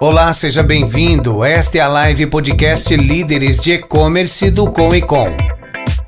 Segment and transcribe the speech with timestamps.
[0.00, 1.44] Olá, seja bem-vindo.
[1.44, 5.26] Esta é a live podcast Líderes de E-Commerce do Com e Com.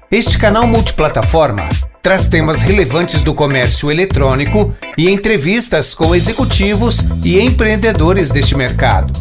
[0.09, 1.68] Este canal multiplataforma
[2.00, 9.12] traz temas relevantes do comércio eletrônico e entrevistas com executivos e empreendedores deste mercado.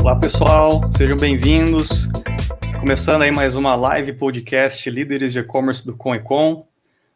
[0.00, 2.08] Olá, pessoal, sejam bem-vindos.
[2.80, 6.66] Começando aí mais uma live podcast Líderes de E-Commerce do Com e Com.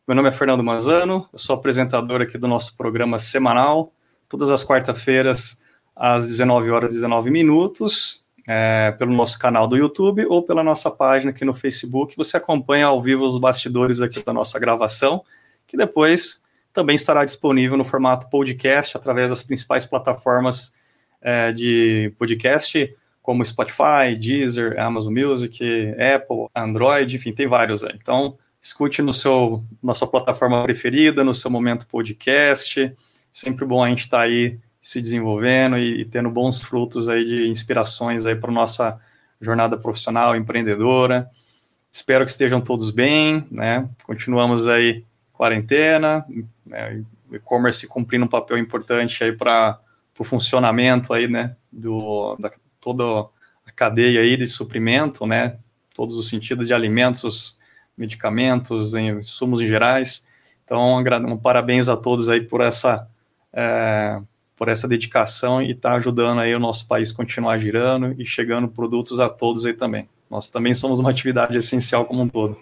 [0.07, 3.91] Meu nome é Fernando Manzano, eu sou apresentador aqui do nosso programa semanal
[4.29, 5.61] todas as quarta-feiras,
[5.95, 10.91] às 19 horas e 19 minutos, é, pelo nosso canal do YouTube ou pela nossa
[10.91, 12.17] página aqui no Facebook.
[12.17, 15.25] Você acompanha ao vivo os bastidores aqui da nossa gravação,
[15.67, 16.43] que depois
[16.73, 20.75] também estará disponível no formato podcast através das principais plataformas
[21.23, 27.97] é, de podcast, como Spotify, Deezer, Amazon Music, Apple, Android, enfim, tem vários aí.
[28.01, 32.93] Então, escute no seu, na sua plataforma preferida, no seu momento podcast,
[33.35, 37.25] sempre bom a gente estar tá aí se desenvolvendo e, e, tendo bons frutos aí
[37.25, 39.01] de inspirações aí para nossa
[39.41, 41.29] jornada profissional, empreendedora.
[41.91, 43.89] Espero que estejam todos bem, né?
[44.05, 46.25] Continuamos aí quarentena,
[46.65, 47.03] né?
[47.33, 49.81] e-commerce cumprindo um papel importante aí para
[50.17, 51.57] o funcionamento aí, né?
[51.73, 53.29] Do da toda
[53.67, 55.59] a cadeia aí de suprimento, né?
[55.95, 57.59] Todos os sentidos de alimentos,
[57.97, 60.27] medicamentos, insumos em gerais.
[60.65, 63.09] Então, um parabéns a todos aí por essa
[63.55, 64.21] é,
[64.57, 68.69] por essa dedicação e estar tá ajudando aí o nosso país continuar girando e chegando
[68.69, 70.09] produtos a todos aí também.
[70.31, 72.59] Nós também somos uma atividade essencial como um todo.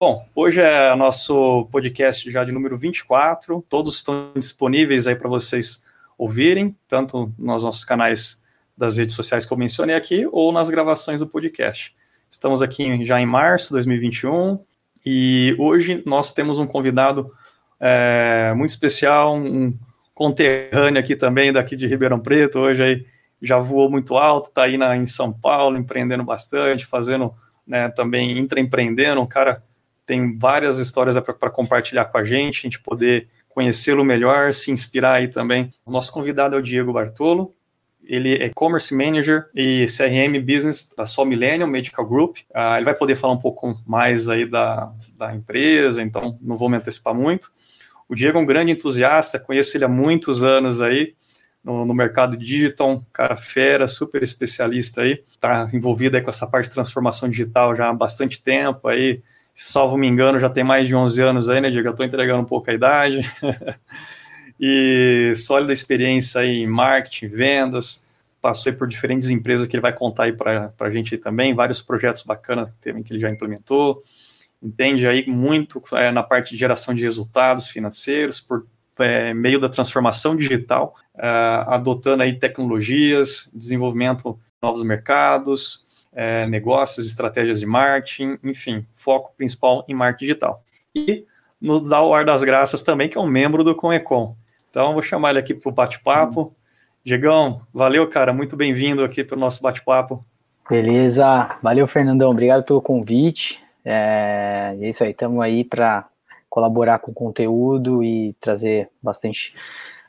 [0.00, 5.84] Bom, hoje é nosso podcast já de número 24, todos estão disponíveis aí para vocês
[6.18, 8.42] ouvirem, tanto nos nossos canais
[8.76, 11.94] das redes sociais que eu mencionei aqui, ou nas gravações do podcast.
[12.28, 14.58] Estamos aqui já em março de 2021
[15.04, 17.32] e hoje nós temos um convidado
[17.78, 19.76] é, muito especial, um,
[20.14, 23.06] conterrâneo aqui também, daqui de Ribeirão Preto, hoje aí
[23.40, 27.34] já voou muito alto, está aí na, em São Paulo, empreendendo bastante, fazendo
[27.66, 29.62] né, também intraempreendendo, o cara
[30.06, 35.14] tem várias histórias para compartilhar com a gente, a gente poder conhecê-lo melhor, se inspirar
[35.14, 35.72] aí também.
[35.84, 37.54] O nosso convidado é o Diego Bartolo,
[38.04, 42.38] ele é Commerce Manager e CRM Business da Sol Millennium Medical Group.
[42.50, 46.68] Uh, ele vai poder falar um pouco mais aí da, da empresa, então não vou
[46.68, 47.52] me antecipar muito.
[48.12, 51.14] O Diego é um grande entusiasta, conheço ele há muitos anos aí
[51.64, 56.46] no, no mercado digital, um cara fera, super especialista aí, está envolvido aí com essa
[56.46, 59.22] parte de transformação digital já há bastante tempo aí,
[59.54, 61.88] se salvo me engano, já tem mais de 11 anos aí, né, Diego?
[61.88, 63.22] Estou entregando um pouco a idade.
[64.60, 68.06] e sólida experiência aí em marketing, vendas,
[68.42, 72.20] passou por diferentes empresas que ele vai contar aí para a gente também, vários projetos
[72.24, 74.04] bacanas que ele já implementou
[74.62, 78.66] entende aí muito é, na parte de geração de resultados financeiros por
[78.98, 81.26] é, meio da transformação digital, é,
[81.66, 89.84] adotando aí tecnologias, desenvolvimento de novos mercados, é, negócios, estratégias de marketing, enfim, foco principal
[89.88, 90.62] em marketing digital.
[90.94, 91.24] E
[91.60, 94.36] nos dá o ar das graças também, que é um membro do Conecon.
[94.68, 96.54] Então, vou chamar ele aqui para o bate-papo.
[97.04, 100.24] Diegão, valeu, cara, muito bem-vindo aqui para o nosso bate-papo.
[100.68, 103.60] Beleza, valeu, Fernandão, obrigado pelo convite.
[103.84, 106.08] É, é isso aí, estamos aí para
[106.48, 109.54] colaborar com o conteúdo e trazer bastante,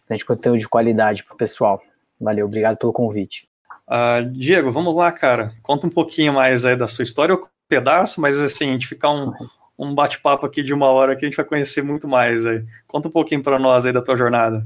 [0.01, 1.81] bastante conteúdo de qualidade para o pessoal.
[2.19, 3.47] Valeu, obrigado pelo convite.
[3.87, 5.53] Uh, Diego, vamos lá, cara.
[5.61, 9.11] Conta um pouquinho mais aí da sua história, um pedaço, mas assim, a gente ficar
[9.11, 9.31] um,
[9.79, 12.63] um bate-papo aqui de uma hora que a gente vai conhecer muito mais aí.
[12.87, 14.65] Conta um pouquinho para nós aí da tua jornada.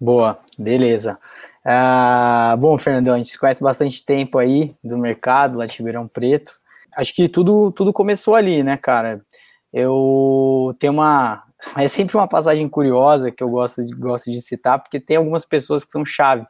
[0.00, 1.18] Boa, beleza.
[1.64, 6.06] Uh, bom, Fernandão, a gente se conhece bastante tempo aí do mercado lá de Ribeirão
[6.06, 6.52] Preto
[6.96, 9.24] acho que tudo, tudo começou ali, né, cara?
[9.72, 11.42] Eu tenho uma.
[11.78, 15.46] É sempre uma passagem curiosa que eu gosto de, gosto de citar, porque tem algumas
[15.46, 16.44] pessoas que são chave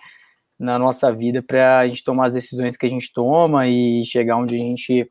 [0.58, 4.36] na nossa vida para a gente tomar as decisões que a gente toma e chegar
[4.36, 5.08] onde a gente,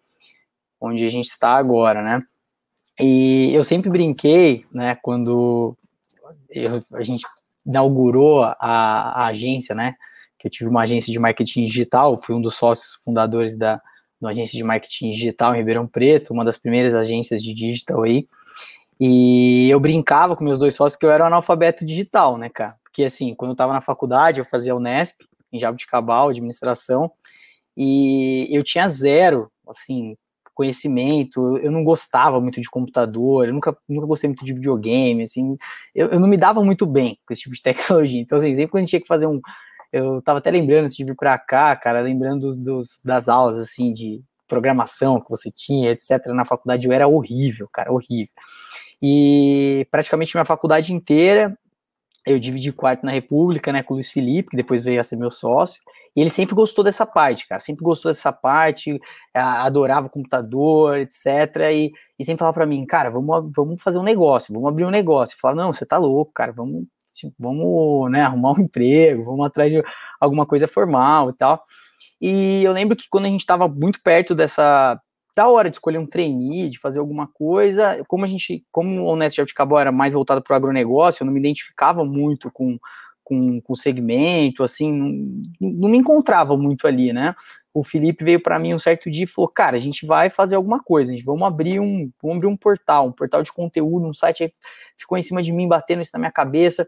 [0.82, 2.22] onde a gente está agora, né?
[3.00, 5.76] E eu sempre brinquei, né, quando
[6.50, 7.26] eu, a gente
[7.66, 9.96] inaugurou a, a agência, né,
[10.38, 13.82] que eu tive uma agência de marketing digital, fui um dos sócios fundadores da,
[14.24, 18.26] numa agência de marketing digital em Ribeirão Preto, uma das primeiras agências de digital aí.
[19.00, 22.78] E eu brincava com meus dois sócios que eu era um analfabeto digital, né, cara?
[22.84, 27.12] Porque assim, quando eu estava na faculdade, eu fazia o Nesp, em Jabuticabal, administração,
[27.76, 30.16] e eu tinha zero, assim,
[30.54, 35.58] conhecimento, eu não gostava muito de computador, eu nunca, nunca gostei muito de videogame, assim,
[35.94, 38.22] eu, eu não me dava muito bem com esse tipo de tecnologia.
[38.22, 39.42] Então, assim, sempre quando a gente tinha que fazer um,
[39.94, 44.24] eu tava até lembrando de vir para cá, cara, lembrando dos, das aulas, assim, de
[44.48, 46.26] programação que você tinha, etc.
[46.28, 48.34] Na faculdade eu era horrível, cara, horrível.
[49.02, 51.56] E praticamente minha faculdade inteira
[52.26, 55.18] eu dividi quarto na República, né, com o Luiz Felipe, que depois veio a ser
[55.18, 55.82] meu sócio,
[56.16, 59.00] e ele sempre gostou dessa parte, cara, sempre gostou dessa parte,
[59.34, 61.26] adorava computador, etc,
[61.74, 64.90] e, e sempre falava para mim, cara, vamos, vamos fazer um negócio, vamos abrir um
[64.90, 65.36] negócio.
[65.36, 69.46] Eu falava, não, você tá louco, cara, vamos, tipo, vamos, né, arrumar um emprego, vamos
[69.46, 69.84] atrás de
[70.20, 71.64] alguma coisa formal e tal.
[72.22, 75.00] E eu lembro que quando a gente estava muito perto dessa
[75.36, 79.06] da hora de escolher um trainee, de fazer alguma coisa, como a gente, como o
[79.06, 82.78] Honest Jabuticabal era mais voltado para o agronegócio, eu não me identificava muito com,
[83.24, 87.34] com, com segmento, assim, não, não, me encontrava muito ali, né?
[87.74, 90.56] O Felipe veio para mim um certo dia e falou, cara, a gente vai fazer
[90.56, 94.06] alguma coisa, a gente vamos abrir um, vamos abrir um portal, um portal de conteúdo,
[94.06, 94.54] um site, aí
[94.96, 96.88] ficou em cima de mim, batendo isso na minha cabeça,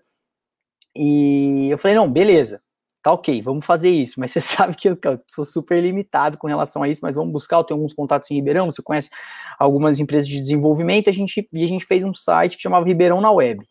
[0.95, 2.61] e eu falei, não, beleza,
[3.03, 6.47] tá ok, vamos fazer isso, mas você sabe que eu, eu, sou super limitado com
[6.47, 9.09] relação a isso, mas vamos buscar, eu tenho alguns contatos em Ribeirão, você conhece
[9.59, 13.21] algumas empresas de desenvolvimento, a gente, e a gente fez um site que chamava Ribeirão
[13.21, 13.67] na Web,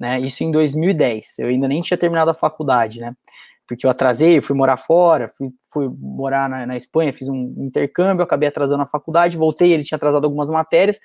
[0.00, 3.14] né, isso em 2010, eu ainda nem tinha terminado a faculdade, né,
[3.68, 8.24] porque eu atrasei, fui morar fora, fui, fui morar na, na Espanha, fiz um intercâmbio,
[8.24, 10.98] acabei atrasando a faculdade, voltei, ele tinha atrasado algumas matérias,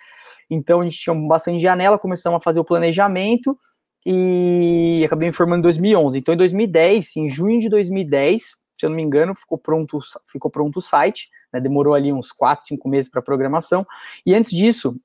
[0.49, 3.57] então a gente tinha bastante janela, começamos a fazer o planejamento,
[4.05, 6.19] e acabei me formando em 2011.
[6.19, 9.99] Então, em 2010, em junho de 2010, se eu não me engano, ficou pronto,
[10.31, 13.85] ficou pronto o site, né, demorou ali uns 4, 5 meses para programação,
[14.25, 14.99] e antes disso,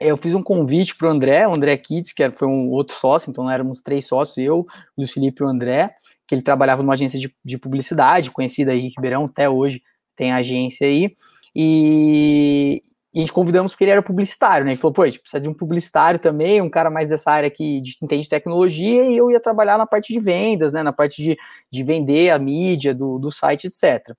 [0.00, 3.30] eu fiz um convite para o André, o André Kitts, que foi um outro sócio,
[3.30, 4.66] então éramos três sócios, eu, o
[4.96, 5.94] Luiz Felipe e o André,
[6.26, 9.82] que ele trabalhava numa agência de, de publicidade, conhecida aí em Ribeirão, até hoje
[10.14, 11.16] tem agência aí,
[11.54, 12.82] e,
[13.12, 14.72] e a gente convidamos porque ele era publicitário, né?
[14.72, 17.50] Ele falou, pô, a gente precisa de um publicitário também, um cara mais dessa área
[17.50, 20.82] que entende tecnologia, e eu ia trabalhar na parte de vendas, né?
[20.82, 21.36] Na parte de,
[21.70, 24.14] de vender a mídia do, do site, etc.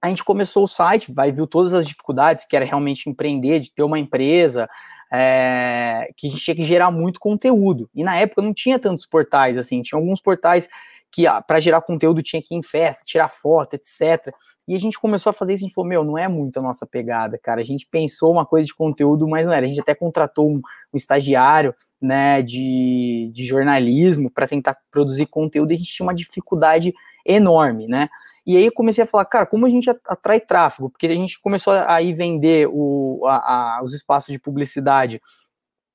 [0.00, 3.72] A gente começou o site, vai viu todas as dificuldades que era realmente empreender, de
[3.72, 4.68] ter uma empresa,
[5.12, 7.90] é, que a gente tinha que gerar muito conteúdo.
[7.94, 10.68] E na época não tinha tantos portais, assim, tinha alguns portais
[11.14, 14.34] que ah, para gerar conteúdo tinha que ir em festa, tirar foto, etc.
[14.66, 16.84] E a gente começou a fazer isso e falou, meu, não é muito a nossa
[16.84, 17.60] pegada, cara.
[17.60, 19.64] A gente pensou uma coisa de conteúdo, mas não era.
[19.64, 21.72] A gente até contratou um, um estagiário,
[22.02, 26.92] né, de, de jornalismo para tentar produzir conteúdo e a gente tinha uma dificuldade
[27.24, 28.08] enorme, né.
[28.44, 30.90] E aí eu comecei a falar, cara, como a gente atrai tráfego?
[30.90, 35.22] Porque a gente começou a ir vender o, a, a, os espaços de publicidade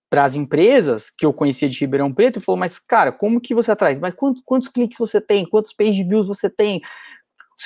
[0.09, 3.53] para as empresas que eu conhecia de Ribeirão Preto e falou, mas cara, como que
[3.53, 3.95] você atrai?
[3.99, 5.45] Mas quantos, quantos cliques você tem?
[5.45, 6.81] Quantos page views você tem?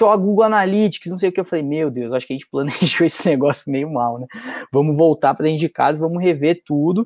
[0.10, 1.40] a Google Analytics, não sei o que.
[1.40, 4.26] Eu falei, meu Deus, acho que a gente planejou esse negócio meio mal, né?
[4.72, 7.04] Vamos voltar para dentro de casa, vamos rever tudo.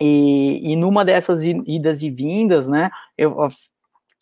[0.00, 3.48] E, e numa dessas idas e vindas, né, eu, eu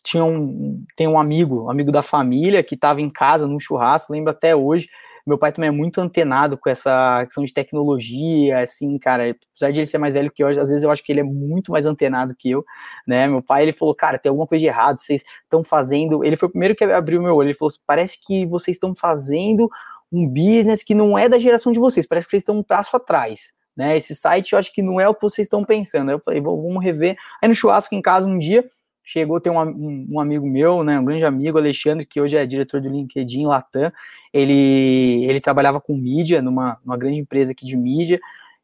[0.03, 4.13] tinha um, tem um amigo, um amigo da família, que estava em casa num churrasco,
[4.13, 4.87] lembro até hoje,
[5.25, 9.79] meu pai também é muito antenado com essa questão de tecnologia, assim, cara, apesar de
[9.79, 11.85] ele ser mais velho que eu, às vezes eu acho que ele é muito mais
[11.85, 12.63] antenado que eu,
[13.07, 13.27] né?
[13.27, 16.23] Meu pai, ele falou, cara, tem alguma coisa de errado, vocês estão fazendo.
[16.23, 19.69] Ele foi o primeiro que abriu meu olho, ele falou, parece que vocês estão fazendo
[20.11, 22.95] um business que não é da geração de vocês, parece que vocês estão um passo
[22.95, 23.53] atrás.
[23.75, 26.09] Né, esse site eu acho que não é o que vocês estão pensando.
[26.09, 27.17] Aí eu falei, vamos rever.
[27.41, 28.63] Aí no churrasco em casa um dia,
[29.03, 32.45] chegou tem um, um, um, amigo meu, né, um grande amigo, Alexandre, que hoje é
[32.45, 33.91] diretor do LinkedIn Latam.
[34.31, 38.19] Ele, ele trabalhava com mídia numa, numa grande empresa aqui de mídia,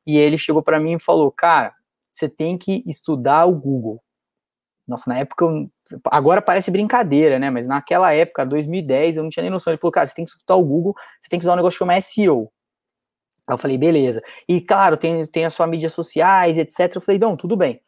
[0.07, 1.73] e ele chegou para mim e falou: Cara,
[2.11, 4.01] você tem que estudar o Google.
[4.87, 5.69] Nossa, na época, eu,
[6.05, 7.49] agora parece brincadeira, né?
[7.49, 9.71] Mas naquela época, 2010, eu não tinha nem noção.
[9.71, 11.77] Ele falou: Cara, você tem que estudar o Google, você tem que usar um negócio
[11.77, 12.51] chamado SEO.
[13.47, 14.21] Eu falei: Beleza.
[14.47, 16.95] E claro, tem, tem as suas mídias sociais, etc.
[16.95, 17.81] Eu falei: Não, tudo bem.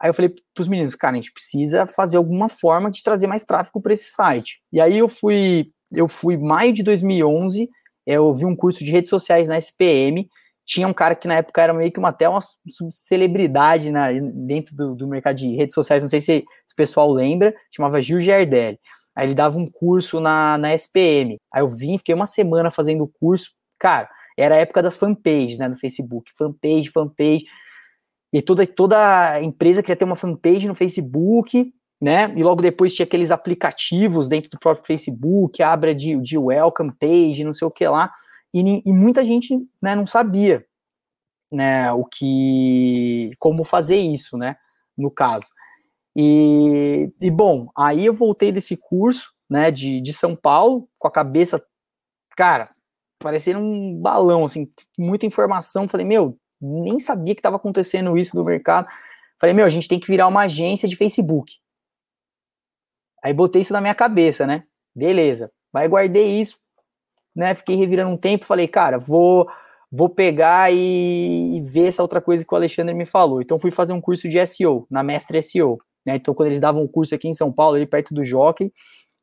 [0.00, 3.26] Aí eu falei para os meninos, cara, a gente precisa fazer alguma forma de trazer
[3.26, 4.60] mais tráfego para esse site.
[4.72, 7.68] E aí eu fui, eu fui maio de 2011,
[8.06, 10.28] eu vi um curso de redes sociais na SPM.
[10.64, 12.40] Tinha um cara que na época era meio que uma, até uma
[12.90, 13.90] celebridade
[14.34, 18.20] dentro do, do mercado de redes sociais, não sei se, o pessoal lembra, chamava Gil
[18.20, 18.78] Giardelli.
[19.14, 21.38] Aí ele dava um curso na, na SPM.
[21.50, 23.50] Aí eu vim, fiquei uma semana fazendo o curso.
[23.78, 26.30] Cara, era a época das fanpages, né, no Facebook.
[26.36, 27.46] Fanpage, fanpage
[28.32, 32.32] e toda, toda empresa queria ter uma fanpage no Facebook, né?
[32.36, 37.44] E logo depois tinha aqueles aplicativos dentro do próprio Facebook, abra de, de welcome page,
[37.44, 38.12] não sei o que lá.
[38.52, 40.64] E, e muita gente né, não sabia
[41.50, 43.30] né, o que.
[43.38, 44.56] como fazer isso, né?
[44.96, 45.46] No caso.
[46.14, 51.10] E, e bom, aí eu voltei desse curso né, de, de São Paulo, com a
[51.10, 51.62] cabeça,
[52.36, 52.70] cara,
[53.18, 55.88] parecendo um balão, assim, muita informação.
[55.88, 58.88] Falei, meu, nem sabia que estava acontecendo isso no mercado.
[59.40, 61.54] Falei, meu, a gente tem que virar uma agência de Facebook.
[63.22, 64.64] Aí botei isso na minha cabeça, né?
[64.94, 65.50] Beleza.
[65.72, 66.58] Vai guardei isso,
[67.34, 67.54] né?
[67.54, 69.46] Fiquei revirando um tempo, falei, cara, vou
[69.90, 73.40] vou pegar e, e, ver essa outra coisa que o Alexandre me falou.
[73.40, 75.78] Então fui fazer um curso de SEO, na Mestre SEO.
[76.04, 76.16] né?
[76.16, 78.72] Então, quando eles davam um curso aqui em São Paulo, ali perto do Jockey,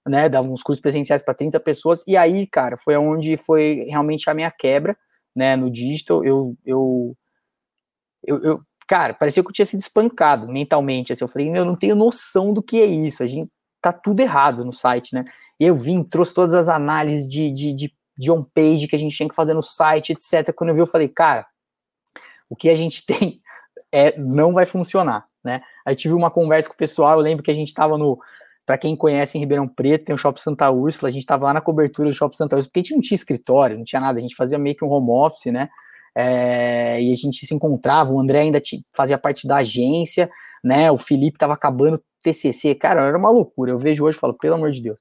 [0.07, 0.29] né?
[0.29, 4.33] Davam uns cursos presenciais para 30 pessoas, e aí, cara, foi onde foi realmente a
[4.33, 4.97] minha quebra,
[5.35, 5.55] né?
[5.55, 7.15] No digital, eu, eu,
[8.25, 11.75] eu, eu cara, parecia que eu tinha sido espancado mentalmente, assim, eu falei, eu não
[11.75, 13.49] tenho noção do que é isso, a gente
[13.81, 15.25] tá tudo errado no site, né?
[15.59, 19.15] E eu vim, trouxe todas as análises de, de, de, de on-page que a gente
[19.15, 20.53] tinha que fazer no site, etc.
[20.55, 21.45] Quando eu vi, eu falei, cara,
[22.49, 23.41] o que a gente tem
[23.91, 25.61] é, não vai funcionar, né?
[25.85, 28.19] Aí tive uma conversa com o pessoal, eu lembro que a gente estava no,
[28.65, 31.53] para quem conhece em Ribeirão Preto, tem o Shopping Santa Úrsula, a gente estava lá
[31.53, 34.17] na cobertura do Shopping Santa Úrsula, porque a gente não tinha escritório, não tinha nada,
[34.17, 35.69] a gente fazia meio que um home office, né?
[36.15, 38.61] É, e a gente se encontrava, o André ainda
[38.95, 40.29] fazia parte da agência,
[40.63, 40.91] né?
[40.91, 43.71] O Felipe estava acabando TCC, cara, era uma loucura.
[43.71, 44.99] Eu vejo hoje e falo, pelo amor de Deus.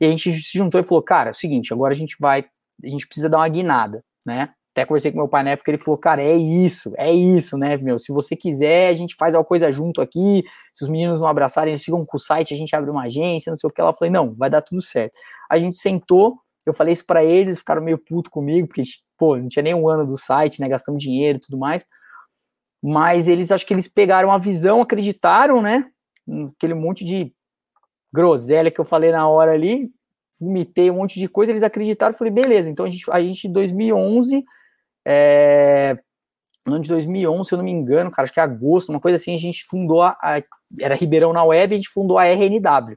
[0.00, 2.44] E a gente se juntou e falou, cara, é o seguinte, agora a gente vai,
[2.84, 4.50] a gente precisa dar uma guinada, né?
[4.72, 7.76] Até conversei com meu pai na época, ele falou, cara, é isso, é isso, né,
[7.76, 7.98] meu?
[7.98, 10.44] Se você quiser, a gente faz alguma coisa junto aqui.
[10.72, 13.50] Se os meninos não abraçarem, eles ficam com o site, a gente abre uma agência,
[13.50, 13.80] não sei o que.
[13.80, 15.12] Ela falei, não, vai dar tudo certo.
[15.50, 18.82] A gente sentou, eu falei isso para eles, eles ficaram meio puto comigo, porque,
[19.20, 20.68] pô, não tinha nem um ano do site, né?
[20.68, 21.86] Gastamos dinheiro e tudo mais.
[22.82, 25.90] Mas eles, acho que eles pegaram a visão, acreditaram, né?
[26.56, 27.34] Aquele monte de
[28.10, 29.90] groselha que eu falei na hora ali,
[30.40, 33.52] vomitei um monte de coisa, eles acreditaram, falei, beleza, então a gente, a gente em
[33.52, 34.44] 2011
[35.06, 35.96] é,
[36.66, 39.00] no ano de 2011, se eu não me engano, cara, acho que é agosto, uma
[39.00, 40.42] coisa assim, a gente fundou a, a
[40.80, 42.96] era Ribeirão na Web, a gente fundou a RNW,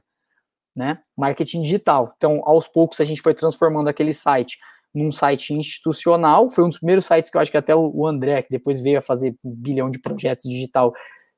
[0.76, 2.12] né, Marketing Digital.
[2.16, 4.58] Então, aos poucos, a gente foi transformando aquele site
[4.94, 8.42] num site institucional, foi um dos primeiros sites que eu acho que até o André,
[8.42, 10.92] que depois veio a fazer um bilhão de projetos digital,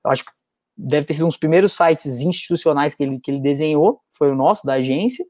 [0.04, 0.30] eu acho que
[0.76, 4.34] deve ter sido um dos primeiros sites institucionais que ele, que ele desenhou, foi o
[4.34, 5.24] nosso, da agência,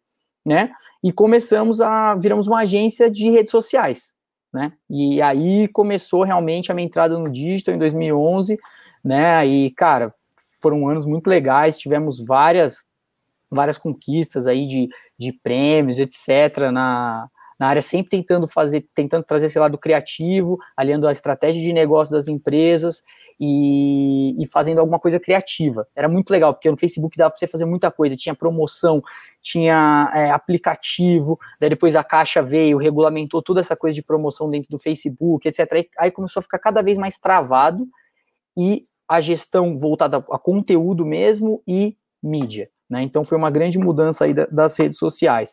[0.44, 0.70] né,
[1.02, 4.12] e começamos a, viramos uma agência de redes sociais,
[4.52, 4.72] né?
[4.88, 8.58] E aí começou realmente a minha entrada no digital em 2011,
[9.04, 9.46] né?
[9.46, 10.12] E cara,
[10.60, 12.84] foram anos muito legais, tivemos várias
[13.50, 16.70] várias conquistas aí de, de prêmios, etc.
[16.72, 21.72] na na área sempre tentando fazer, tentando trazer esse lado criativo, aliando a estratégia de
[21.72, 23.02] negócio das empresas
[23.40, 25.86] e, e fazendo alguma coisa criativa.
[25.94, 29.02] Era muito legal, porque no Facebook dava para você fazer muita coisa, tinha promoção,
[29.40, 34.70] tinha é, aplicativo, daí depois a Caixa veio, regulamentou toda essa coisa de promoção dentro
[34.70, 35.72] do Facebook, etc.
[35.72, 37.86] Aí, aí começou a ficar cada vez mais travado
[38.56, 42.68] e a gestão voltada a conteúdo mesmo e mídia.
[42.88, 43.02] Né?
[43.02, 45.52] Então foi uma grande mudança aí das redes sociais,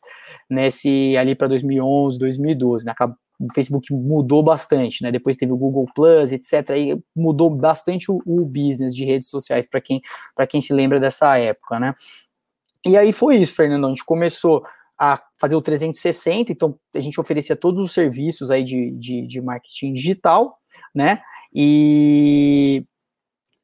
[0.49, 2.93] nesse ali para 2011, 2012, né?
[3.39, 5.11] O Facebook mudou bastante, né?
[5.11, 6.69] Depois teve o Google Plus, etc.
[6.69, 10.01] Aí mudou bastante o, o business de redes sociais para quem
[10.35, 11.95] para quem se lembra dessa época, né?
[12.85, 13.85] E aí foi isso, Fernando.
[13.85, 14.63] A gente começou
[14.97, 19.41] a fazer o 360, então a gente oferecia todos os serviços aí de, de, de
[19.41, 20.57] marketing digital,
[20.93, 21.21] né?
[21.53, 22.85] E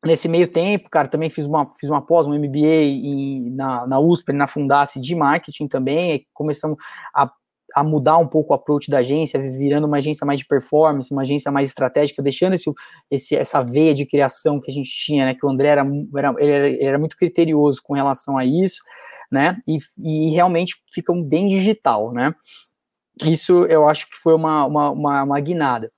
[0.06, 4.00] Nesse meio tempo, cara, também fiz uma, fiz uma pós, um MBA em, na, na
[4.00, 6.78] USP, na Fundace de marketing também, começamos
[7.14, 7.30] a,
[7.76, 11.24] a mudar um pouco o approach da agência, virando uma agência mais de performance, uma
[11.24, 12.72] agência mais estratégica, deixando esse,
[13.12, 16.36] esse, essa veia de criação que a gente tinha, né, que o André era, era,
[16.38, 18.82] ele era, ele era muito criterioso com relação a isso,
[19.30, 22.34] né, e, e realmente fica bem digital, né,
[23.24, 25.92] isso eu acho que foi uma, uma, uma, uma guinada.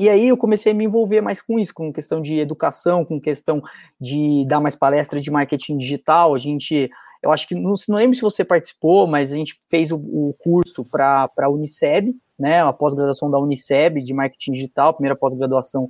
[0.00, 3.20] E aí eu comecei a me envolver mais com isso, com questão de educação, com
[3.20, 3.62] questão
[4.00, 6.34] de dar mais palestra de marketing digital.
[6.34, 6.88] A gente,
[7.22, 10.34] eu acho que, não, não lembro se você participou, mas a gente fez o, o
[10.38, 15.86] curso para a Uniceb, né, a pós-graduação da Uniceb de marketing digital, primeira pós-graduação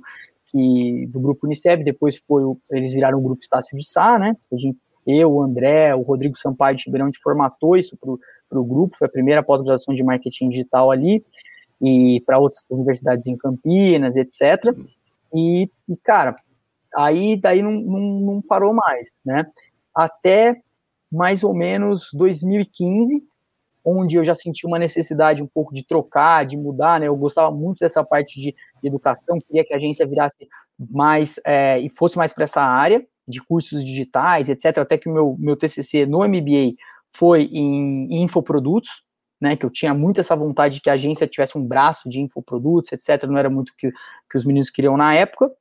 [0.47, 4.35] que do grupo Uniceb, depois foi eles viraram o grupo Estácio de Sá, né?
[4.51, 4.77] A gente,
[5.07, 8.97] eu, o André, o Rodrigo Sampaio de Ribeirão, a gente formatou isso para o grupo,
[8.97, 11.23] foi a primeira pós-graduação de marketing digital ali
[11.81, 14.75] e para outras universidades em Campinas, etc.
[15.33, 16.35] E, e cara,
[16.95, 19.45] aí daí não, não, não, parou mais, né?
[19.93, 20.61] Até
[21.11, 23.23] mais ou menos 2015,
[23.83, 27.07] onde eu já senti uma necessidade um pouco de trocar, de mudar, né?
[27.07, 30.47] Eu gostava muito dessa parte de, de educação, queria que a agência virasse
[30.77, 34.77] mais é, e fosse mais para essa área de cursos digitais, etc.
[34.79, 36.75] Até que o meu, meu TCC no MBA
[37.11, 39.03] foi em infoprodutos,
[39.41, 42.21] né, que eu tinha muito essa vontade de que a agência tivesse um braço de
[42.21, 43.27] infoprodutos, etc.
[43.27, 43.91] Não era muito que,
[44.29, 45.51] que os meninos queriam na época.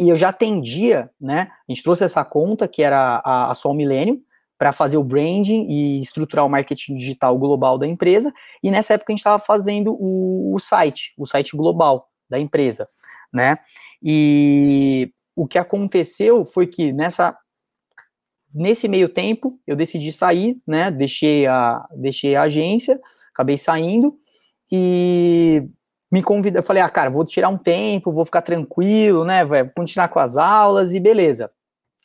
[0.00, 1.50] E eu já atendia, né?
[1.68, 4.18] A gente trouxe essa conta, que era a, a Sol Millennium,
[4.58, 8.32] para fazer o branding e estruturar o marketing digital global da empresa.
[8.62, 12.86] E nessa época a gente estava fazendo o, o, site, o site global da empresa,
[13.32, 13.58] né?
[14.02, 17.36] E o que aconteceu foi que nessa
[18.54, 20.90] nesse meio tempo, eu decidi sair, né?
[20.90, 23.00] Deixei a, deixei a agência,
[23.32, 24.16] acabei saindo
[24.70, 25.62] e
[26.10, 29.44] me convida, eu falei, ah, cara, vou tirar um tempo, vou ficar tranquilo, né?
[29.44, 31.50] Vai continuar com as aulas e beleza.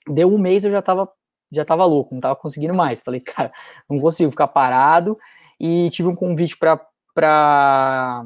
[0.08, 1.10] Deu um mês, eu já estava
[1.52, 3.00] já tava louco, não tava conseguindo mais.
[3.00, 3.52] Falei, cara,
[3.90, 5.18] não consigo ficar parado.
[5.60, 8.26] E tive um convite para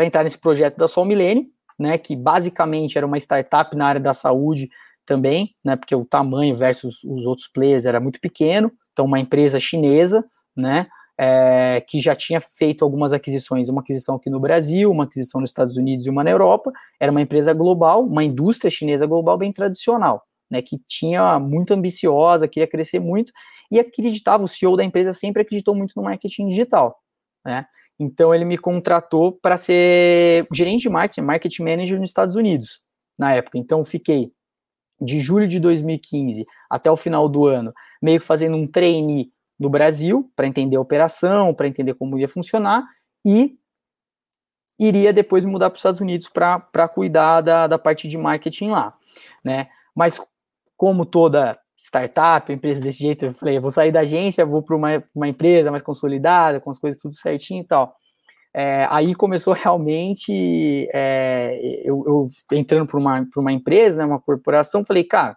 [0.00, 1.46] entrar nesse projeto da Sol Milênio,
[1.78, 1.98] né?
[1.98, 4.70] Que basicamente era uma startup na área da saúde
[5.06, 5.76] também, né?
[5.76, 8.72] Porque o tamanho versus os outros players era muito pequeno.
[8.92, 10.24] Então, uma empresa chinesa,
[10.56, 10.86] né?
[11.18, 15.50] É, que já tinha feito algumas aquisições, uma aquisição aqui no Brasil, uma aquisição nos
[15.50, 16.70] Estados Unidos e uma na Europa.
[16.98, 22.46] Era uma empresa global, uma indústria chinesa global bem tradicional né, que tinha muito ambiciosa,
[22.46, 23.32] queria crescer muito
[23.70, 26.94] e acreditava, o CEO da empresa sempre acreditou muito no marketing digital,
[27.42, 27.64] né?
[27.98, 32.82] Então ele me contratou para ser gerente de marketing, marketing manager nos Estados Unidos
[33.18, 33.56] na época.
[33.56, 34.30] Então fiquei
[35.02, 39.68] de julho de 2015 até o final do ano, meio que fazendo um trainee no
[39.68, 42.84] Brasil para entender a operação, para entender como ia funcionar
[43.26, 43.56] e
[44.78, 48.96] iria depois mudar para os Estados Unidos para cuidar da, da parte de marketing lá,
[49.44, 49.68] né?
[49.94, 50.20] Mas
[50.76, 54.76] como toda startup, empresa desse jeito, eu falei, eu vou sair da agência, vou para
[54.76, 57.96] uma, uma empresa mais consolidada, com as coisas tudo certinho e tal.
[58.54, 62.28] É, aí começou realmente, é, eu, eu,
[62.58, 65.36] entrando para uma, uma empresa, né, uma corporação, falei, cara,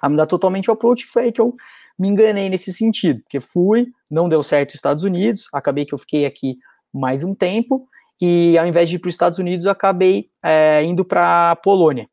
[0.00, 1.54] a mudar totalmente o approach, foi aí que eu
[1.98, 5.98] me enganei nesse sentido, porque fui, não deu certo nos Estados Unidos, acabei que eu
[5.98, 6.58] fiquei aqui
[6.92, 7.88] mais um tempo,
[8.20, 12.06] e ao invés de ir para os Estados Unidos, acabei é, indo para a Polônia,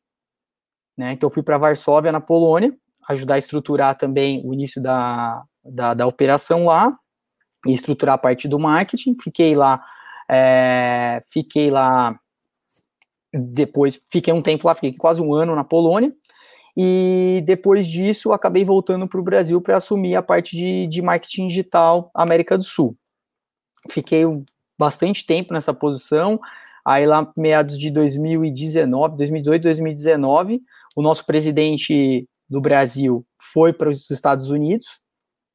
[0.97, 1.13] né?
[1.13, 2.75] Então, fui para Varsóvia, na Polônia,
[3.07, 6.93] ajudar a estruturar também o início da, da, da operação lá,
[7.65, 9.15] e estruturar a parte do marketing.
[9.21, 9.81] Fiquei lá,
[10.29, 12.19] é, fiquei lá,
[13.33, 16.13] depois, fiquei um tempo lá, fiquei quase um ano na Polônia,
[16.77, 21.47] e depois disso, acabei voltando para o Brasil para assumir a parte de, de marketing
[21.47, 22.95] digital América do Sul.
[23.89, 24.23] Fiquei
[24.77, 26.39] bastante tempo nessa posição,
[26.85, 30.61] aí lá meados de 2019, 2018, 2019,
[30.95, 35.01] o nosso presidente do Brasil foi para os Estados Unidos,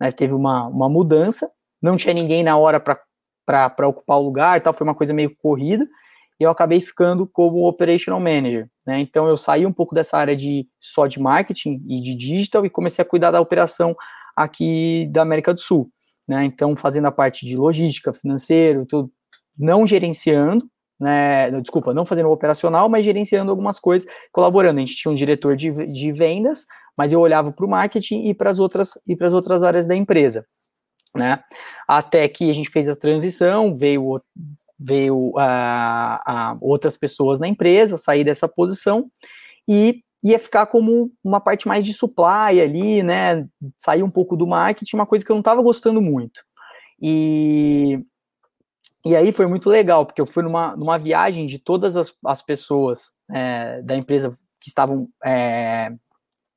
[0.00, 3.00] né, teve uma, uma mudança, não tinha ninguém na hora para
[3.88, 5.86] ocupar o lugar, tal, foi uma coisa meio corrida,
[6.38, 9.00] e eu acabei ficando como operational manager, né?
[9.00, 12.70] Então eu saí um pouco dessa área de só de marketing e de digital e
[12.70, 13.96] comecei a cuidar da operação
[14.34, 15.88] aqui da América do Sul,
[16.26, 16.44] né?
[16.44, 19.12] Então fazendo a parte de logística, financeiro, tudo,
[19.58, 24.78] não gerenciando, né, desculpa, não fazendo operacional, mas gerenciando algumas coisas, colaborando.
[24.78, 28.34] A gente tinha um diretor de, de vendas, mas eu olhava para o marketing e
[28.34, 30.46] para as outras e para as outras áreas da empresa,
[31.14, 31.42] né?
[31.86, 34.20] Até que a gente fez a transição, veio
[34.78, 39.08] veio a, outras pessoas na empresa, sair dessa posição
[39.68, 43.46] e ia ficar como uma parte mais de supply ali, né?
[43.78, 46.42] Sair um pouco do marketing, uma coisa que eu não estava gostando muito.
[47.00, 48.04] E
[49.06, 52.40] e aí foi muito legal, porque eu fui numa, numa viagem de todas as, as
[52.40, 55.92] pessoas é, da empresa que estavam é,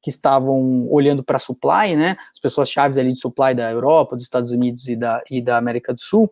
[0.02, 2.16] que estavam olhando para supply, né?
[2.32, 5.58] As pessoas chaves ali de supply da Europa, dos Estados Unidos e da, e da
[5.58, 6.32] América do Sul.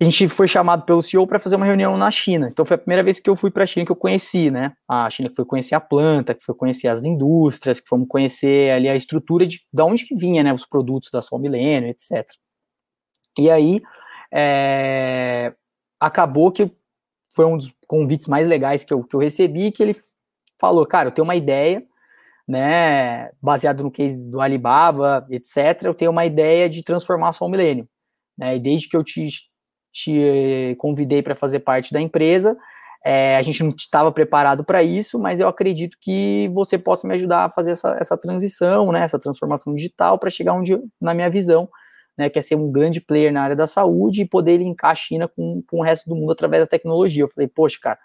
[0.00, 2.48] A gente foi chamado pelo CEO para fazer uma reunião na China.
[2.48, 4.72] Então foi a primeira vez que eu fui para a China que eu conheci, né?
[4.88, 8.70] A China que foi conhecer a planta, que foi conhecer as indústrias, que fomos conhecer
[8.70, 10.52] ali a estrutura de, de onde que vinha, né?
[10.52, 12.24] Os produtos da Sol Milênio, etc.
[13.36, 13.82] E aí
[14.32, 15.52] é,
[15.98, 16.70] acabou que
[17.34, 19.96] foi um dos convites mais legais que eu, que eu recebi, que ele
[20.60, 21.84] falou, cara, eu tenho uma ideia,
[22.48, 27.48] né, baseado no case do Alibaba, etc., eu tenho uma ideia de transformar só o
[27.48, 27.86] milênio,
[28.38, 29.26] né, e desde que eu te,
[29.92, 32.56] te convidei para fazer parte da empresa,
[33.04, 37.14] é, a gente não estava preparado para isso, mas eu acredito que você possa me
[37.14, 41.28] ajudar a fazer essa, essa transição, né, essa transformação digital para chegar onde, na minha
[41.28, 41.68] visão,
[42.16, 45.28] né, quer ser um grande player na área da saúde e poder linkar a China
[45.28, 47.22] com, com o resto do mundo através da tecnologia.
[47.22, 47.98] Eu falei, poxa, cara,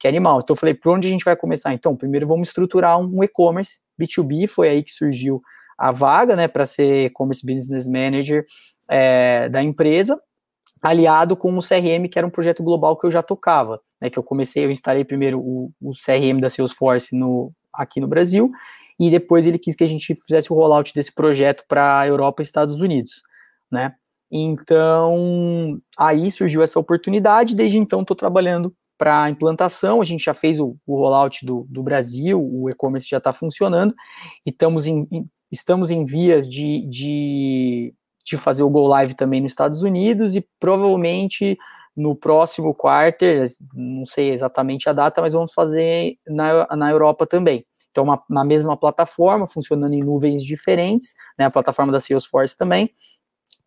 [0.00, 0.40] que animal.
[0.40, 1.72] Então eu falei, por onde a gente vai começar?
[1.72, 5.40] Então, primeiro vamos estruturar um e-commerce B2B, foi aí que surgiu
[5.78, 8.44] a vaga, né, para ser e-commerce business manager
[8.88, 10.20] é, da empresa,
[10.82, 14.18] aliado com o CRM, que era um projeto global que eu já tocava, né, que
[14.18, 18.50] eu comecei, eu instalei primeiro o, o CRM da Salesforce no, aqui no Brasil,
[18.98, 22.44] e depois ele quis que a gente fizesse o rollout desse projeto para Europa e
[22.44, 23.22] Estados Unidos
[23.70, 23.94] né?
[24.30, 30.60] Então, aí surgiu essa oportunidade, desde então estou trabalhando para implantação, a gente já fez
[30.60, 33.94] o, o rollout do, do Brasil, o e-commerce já está funcionando,
[34.44, 35.08] e estamos em,
[35.50, 37.94] estamos em vias de, de,
[38.26, 41.56] de fazer o Go Live também nos Estados Unidos, e provavelmente
[41.96, 47.64] no próximo quarter, não sei exatamente a data, mas vamos fazer na, na Europa também.
[47.90, 52.90] Então, uma, na mesma plataforma, funcionando em nuvens diferentes, né, a plataforma da Salesforce também,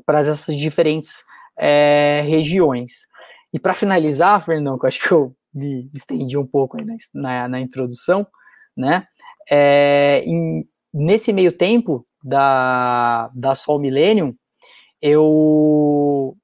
[0.06, 1.24] para essas diferentes
[1.58, 3.08] é, regiões.
[3.54, 7.48] E para finalizar, Fernão, que eu acho que eu me estendi um pouco na, na,
[7.48, 8.26] na, introdução,
[8.76, 9.06] né?
[9.50, 14.36] É, em, nesse meio tempo da, da Sol Millennium,
[15.02, 16.36] eu,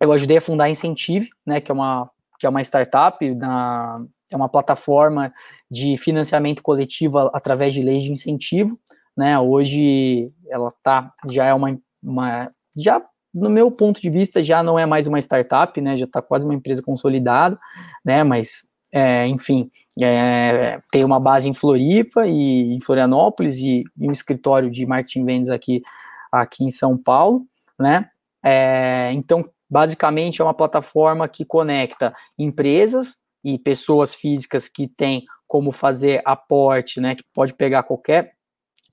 [0.00, 4.04] eu ajudei a fundar a Incentive, né, que é uma, que é uma startup, na,
[4.30, 5.32] é uma plataforma
[5.70, 8.78] de financiamento coletivo através de leis de incentivo,
[9.16, 13.02] né, hoje ela tá, já é uma, uma já
[13.34, 16.44] no meu ponto de vista já não é mais uma startup, né, já está quase
[16.44, 17.58] uma empresa consolidada,
[18.04, 19.68] né, mas é, enfim,
[20.00, 25.24] é, tem uma base em Floripa e em Florianópolis e, e um escritório de marketing
[25.24, 25.82] vendas aqui,
[26.30, 27.44] aqui em São Paulo,
[27.76, 28.08] né?
[28.40, 35.72] É, então, basicamente, é uma plataforma que conecta empresas e pessoas físicas que têm como
[35.72, 37.16] fazer aporte, né?
[37.16, 38.33] Que pode pegar qualquer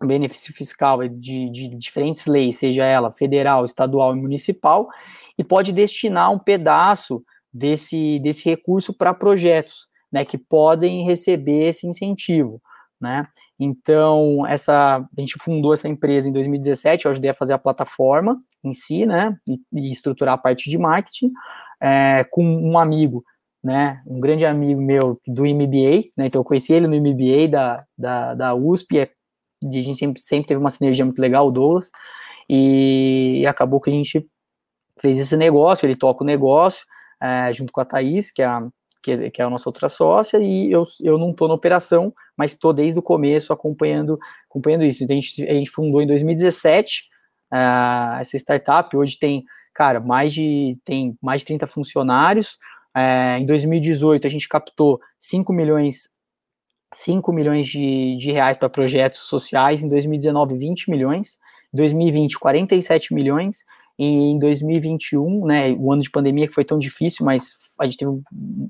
[0.05, 4.89] benefício fiscal de, de diferentes leis, seja ela federal, estadual e municipal,
[5.37, 11.87] e pode destinar um pedaço desse, desse recurso para projetos né, que podem receber esse
[11.87, 12.61] incentivo.
[12.99, 13.25] Né?
[13.59, 18.39] Então, essa, a gente fundou essa empresa em 2017, eu ajudei a fazer a plataforma
[18.63, 21.31] em si, né, e, e estruturar a parte de marketing,
[21.81, 23.23] é, com um amigo,
[23.63, 27.83] né, um grande amigo meu do MBA, né, então eu conheci ele no MBA da,
[27.97, 29.09] da, da USP, é,
[29.63, 31.91] a gente sempre, sempre teve uma sinergia muito legal, o Douglas,
[32.49, 34.27] e, acabou que a gente
[34.99, 36.85] fez esse negócio, ele toca o negócio,
[37.21, 38.67] é, junto com a Thaís, que é a,
[39.01, 42.51] que, que é a nossa outra sócia, e eu, eu não estou na operação, mas
[42.51, 44.19] estou desde o começo acompanhando,
[44.49, 45.03] acompanhando isso.
[45.03, 49.43] Então, a, gente, a gente fundou em 2017 uh, ah, essa startup, hoje tem,
[49.73, 52.57] cara, mais de, tem mais de 30 funcionários.
[52.95, 56.09] Uh, em 2018, a gente captou 5 milhões
[56.93, 61.39] 5 milhões de, de reais para projetos sociais, em 2019, 20 milhões,
[61.73, 63.63] em 2020, 47 milhões,
[63.97, 67.97] e em 2021, né, o ano de pandemia que foi tão difícil, mas a gente
[67.97, 68.23] teve um,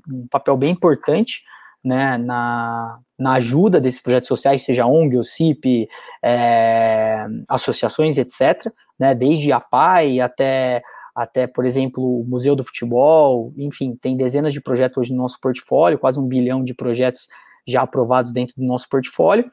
[0.10, 1.43] um papel bem importante
[1.84, 5.88] né, na, na ajuda desses projetos sociais, seja ONG, ou CIP,
[6.21, 10.84] é, associações, etc., né, desde a PAI até,
[11.15, 15.39] até, por exemplo, o Museu do Futebol, enfim, tem dezenas de projetos hoje no nosso
[15.39, 17.27] portfólio, quase um bilhão de projetos
[17.71, 19.49] já aprovados dentro do nosso portfólio,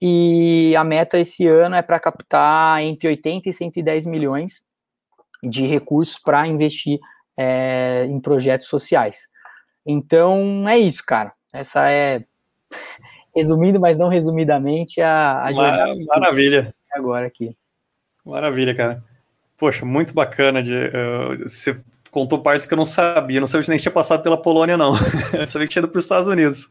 [0.00, 4.64] e a meta esse ano é para captar entre 80 e 110 milhões
[5.44, 6.98] de recursos para investir
[7.36, 9.28] é, em projetos sociais.
[9.86, 11.32] Então é isso, cara.
[11.52, 12.24] Essa é,
[13.34, 15.94] resumindo, mas não resumidamente, a, a jornada.
[16.06, 16.74] Maravilha.
[16.92, 17.56] Agora aqui.
[18.24, 19.04] Maravilha, cara.
[19.56, 20.62] Poxa, muito bacana.
[20.62, 23.40] De, uh, você contou partes que eu não sabia.
[23.40, 24.92] Não sabia que nem tinha passado pela Polônia, não.
[25.32, 26.68] eu sabia que tinha ido para os Estados Unidos.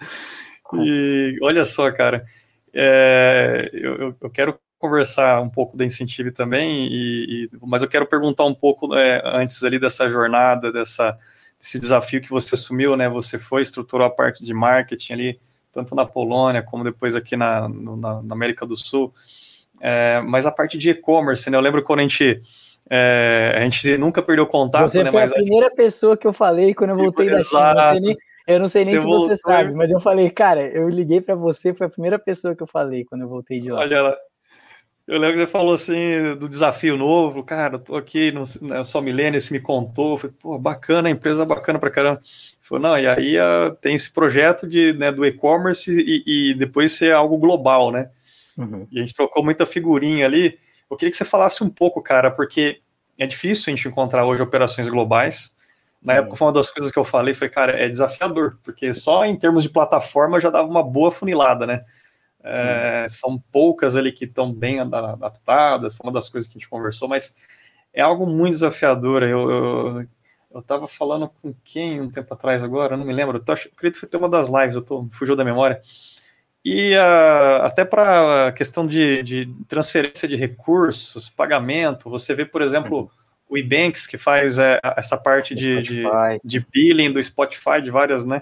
[0.78, 2.26] E olha só, cara.
[2.74, 8.06] É, eu, eu, quero conversar um pouco da Incentive também, e, e, mas eu quero
[8.06, 11.18] perguntar um pouco é, antes ali dessa jornada, dessa,
[11.60, 13.10] desse desafio que você assumiu, né?
[13.10, 15.40] Você foi, estruturou a parte de marketing ali,
[15.72, 19.14] tanto na Polônia como depois aqui na, no, na, na, América do Sul.
[19.82, 21.58] É, mas a parte de e-commerce, né?
[21.58, 22.42] Eu lembro quando a gente.
[22.90, 24.90] É, a gente nunca perdeu contato.
[24.90, 25.72] Você né, foi a primeira a...
[25.72, 28.16] pessoa que eu falei quando eu voltei da China.
[28.48, 31.22] Eu não sei nem você se voltou, você sabe, mas eu falei, cara, eu liguei
[31.22, 33.82] para você, foi a primeira pessoa que eu falei quando eu voltei de lá.
[33.82, 34.18] Olha,
[35.08, 39.02] eu lembro que você falou assim do desafio novo, cara, tô aqui, não, né, só
[39.02, 42.22] milênio, você me contou, falei, pô, bacana, a empresa bacana pra caramba.
[42.62, 46.94] Falou, não, e aí uh, tem esse projeto de, né, do e-commerce e, e, depois
[46.94, 48.10] ser algo global, né?
[48.58, 48.88] Uhum.
[48.92, 50.58] E a gente trocou muita figurinha ali.
[50.90, 52.80] Eu queria que você falasse um pouco, cara, porque
[53.20, 55.54] é difícil a gente encontrar hoje operações globais.
[56.02, 56.20] Na uhum.
[56.20, 59.38] época foi uma das coisas que eu falei, foi, cara, é desafiador, porque só em
[59.38, 61.86] termos de plataforma já dava uma boa funilada, né?
[62.44, 66.70] É, são poucas ali que estão bem adaptadas, foi uma das coisas que a gente
[66.70, 67.36] conversou, mas
[67.94, 69.22] é algo muito desafiador.
[69.24, 70.08] Eu,
[70.60, 73.58] estava falando com quem um tempo atrás agora, eu não me lembro, eu, tô, eu
[73.58, 75.82] acredito que foi ter uma das lives, eu tô, fugiu da memória.
[76.64, 82.62] E uh, até para a questão de, de, transferência de recursos, pagamento, você vê, por
[82.62, 83.12] exemplo,
[83.52, 86.04] o Ebanks, que faz é, essa parte de, de,
[86.44, 88.42] de billing do Spotify, de várias, né?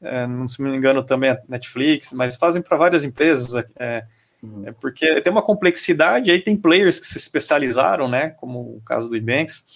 [0.00, 4.04] é, não se me engano também a Netflix, mas fazem para várias empresas, é, é,
[4.42, 4.62] uhum.
[4.66, 9.08] é, porque tem uma complexidade, aí tem players que se especializaram, né, como o caso
[9.08, 9.66] do Ebanks,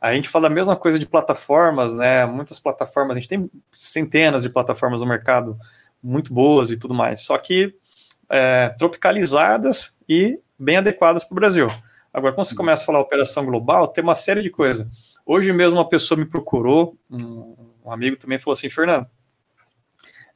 [0.00, 4.42] a gente fala a mesma coisa de plataformas, né, muitas plataformas, a gente tem centenas
[4.42, 5.58] de plataformas no mercado
[6.02, 7.74] muito boas e tudo mais, só que
[8.28, 11.68] é, tropicalizadas e bem adequadas para o Brasil.
[12.14, 12.58] Agora, quando você uhum.
[12.58, 14.86] começa a falar operação global, tem uma série de coisas.
[15.26, 19.06] Hoje mesmo uma pessoa me procurou, um, um amigo também falou assim, Fernando,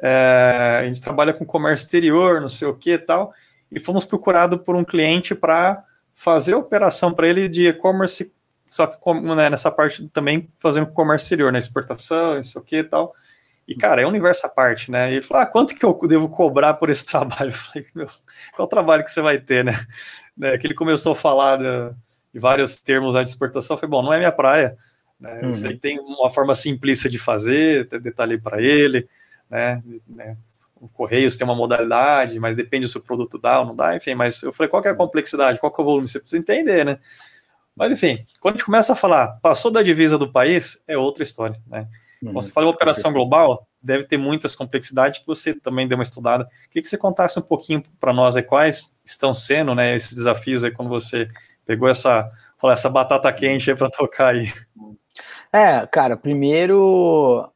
[0.00, 3.32] é, a gente trabalha com comércio exterior, não sei o que e tal,
[3.70, 8.34] e fomos procurados por um cliente para fazer a operação para ele de e-commerce,
[8.66, 12.64] só que né, nessa parte também fazendo comércio exterior, na né, exportação, não sei o
[12.64, 13.14] que e tal.
[13.68, 15.10] E, cara, é um universo à parte, né?
[15.10, 17.50] E ele falou, ah, quanto que eu devo cobrar por esse trabalho?
[17.50, 18.08] Eu falei, meu,
[18.56, 19.78] qual trabalho que você vai ter, né?
[20.38, 21.96] Né que ele começou a falar de,
[22.32, 24.76] de vários termos de exportação, falei, bom, não é minha praia,
[25.20, 25.40] né?
[25.42, 25.50] Uhum.
[25.50, 29.08] Isso aí tem uma forma simplista de fazer, detalhei para ele,
[29.50, 29.82] né?
[30.06, 30.36] né?
[30.76, 34.14] O Correios tem uma modalidade, mas depende se o produto dá ou não dá, enfim,
[34.14, 36.06] mas eu falei, qual que é a complexidade, qual que é o volume?
[36.06, 37.00] Você precisa entender, né?
[37.74, 41.22] Mas, enfim, quando a gente começa a falar, passou da divisa do país, é outra
[41.22, 41.88] história, né?
[42.22, 42.32] Uhum.
[42.32, 46.48] Você fala operação global, deve ter muitas complexidades que você também deu uma estudada.
[46.68, 50.64] Queria que você contasse um pouquinho para nós aí, quais estão sendo né, esses desafios
[50.64, 51.28] aí quando você
[51.64, 52.30] pegou essa,
[52.64, 54.52] essa batata quente para tocar aí.
[55.52, 57.48] É, cara, primeiro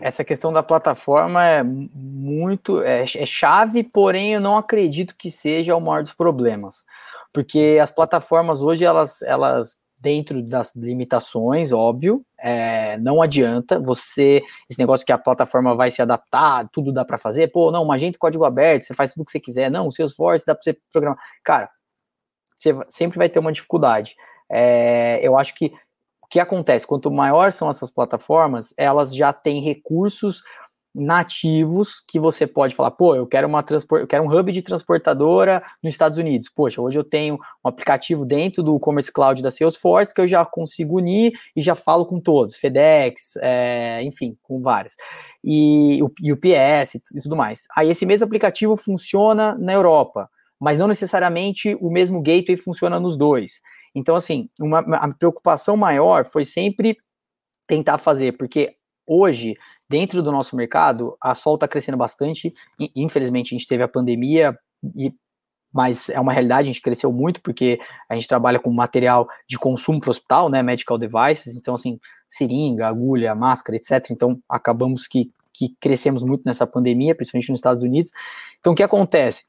[0.00, 5.76] essa questão da plataforma é muito é, é, chave, porém eu não acredito que seja
[5.76, 6.84] o maior dos problemas,
[7.32, 14.78] porque as plataformas hoje elas elas dentro das limitações, óbvio, é, não adianta você, esse
[14.78, 18.18] negócio que a plataforma vai se adaptar, tudo dá para fazer, pô, não, uma agente
[18.18, 21.18] código aberto, você faz tudo que você quiser, não, o Salesforce dá para você programar,
[21.42, 21.70] cara,
[22.54, 24.14] você sempre vai ter uma dificuldade.
[24.50, 25.72] É, eu acho que
[26.22, 30.42] o que acontece, quanto maior são essas plataformas, elas já têm recursos
[30.94, 34.62] nativos que você pode falar, pô, eu quero uma transport, eu quero um hub de
[34.62, 36.48] transportadora nos Estados Unidos.
[36.48, 40.44] Poxa, hoje eu tenho um aplicativo dentro do Commerce Cloud da Salesforce que eu já
[40.44, 44.94] consigo unir e já falo com todos, FedEx, é, enfim, com várias.
[45.42, 47.64] E o UPS e tudo mais.
[47.76, 50.30] Aí esse mesmo aplicativo funciona na Europa,
[50.60, 53.60] mas não necessariamente o mesmo gateway funciona nos dois.
[53.94, 56.96] Então, assim, uma, a preocupação maior foi sempre
[57.66, 58.76] tentar fazer, porque
[59.06, 59.56] hoje
[59.88, 62.52] Dentro do nosso mercado, a Sol está crescendo bastante.
[62.96, 64.58] Infelizmente, a gente teve a pandemia,
[64.96, 65.12] e,
[65.72, 69.58] mas é uma realidade, a gente cresceu muito, porque a gente trabalha com material de
[69.58, 70.62] consumo para o hospital, né?
[70.62, 74.10] Medical devices, então, assim, seringa, agulha, máscara, etc.
[74.10, 78.10] Então, acabamos que, que crescemos muito nessa pandemia, principalmente nos Estados Unidos.
[78.58, 79.44] Então, o que acontece?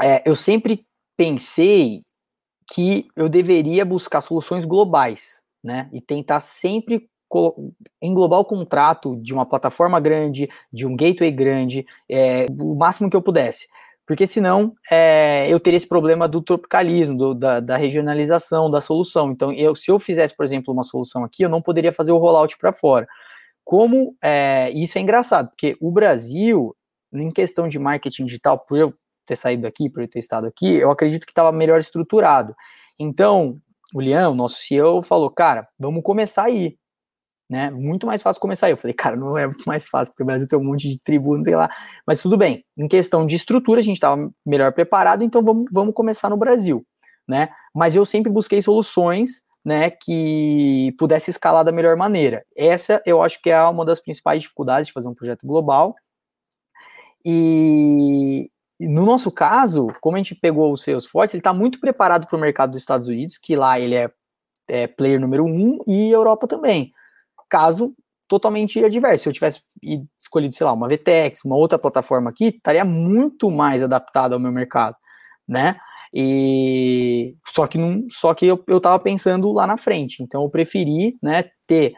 [0.00, 2.02] É, eu sempre pensei
[2.72, 5.90] que eu deveria buscar soluções globais, né?
[5.92, 7.10] E tentar sempre
[8.00, 13.16] englobar o contrato de uma plataforma grande, de um gateway grande, é, o máximo que
[13.16, 13.68] eu pudesse.
[14.06, 19.30] Porque senão é, eu teria esse problema do tropicalismo, do, da, da, regionalização da solução.
[19.30, 22.18] Então, eu, se eu fizesse, por exemplo, uma solução aqui, eu não poderia fazer o
[22.18, 23.06] rollout para fora.
[23.64, 26.76] Como é, isso é engraçado, porque o Brasil,
[27.12, 28.92] em questão de marketing digital, por eu
[29.24, 32.54] ter saído daqui, por eu ter estado aqui, eu acredito que estava melhor estruturado.
[32.98, 33.54] Então,
[33.94, 36.76] o Leão, nosso CEO, falou: cara, vamos começar aí
[37.52, 37.70] né?
[37.70, 38.72] Muito mais fácil começar aí.
[38.72, 40.98] Eu falei, cara, não é muito mais fácil, porque o Brasil tem um monte de
[40.98, 41.68] tribunas, sei lá.
[42.06, 42.64] Mas tudo bem.
[42.78, 46.82] Em questão de estrutura, a gente estava melhor preparado, então vamos, vamos começar no Brasil,
[47.28, 47.50] né?
[47.74, 52.42] Mas eu sempre busquei soluções, né, que pudesse escalar da melhor maneira.
[52.56, 55.94] Essa eu acho que é uma das principais dificuldades de fazer um projeto global.
[57.22, 62.36] E no nosso caso, como a gente pegou o Salesforce, ele está muito preparado para
[62.36, 64.10] o mercado dos Estados Unidos, que lá ele é,
[64.68, 66.92] é player número um, e Europa também
[67.52, 67.94] caso
[68.26, 69.24] totalmente adverso.
[69.24, 69.60] Se eu tivesse
[70.18, 74.50] escolhido, sei lá, uma VTX, uma outra plataforma aqui, estaria muito mais adaptado ao meu
[74.50, 74.96] mercado,
[75.46, 75.76] né?
[76.14, 80.22] E só que não, só que eu, eu tava pensando lá na frente.
[80.22, 81.92] Então eu preferi, né, ter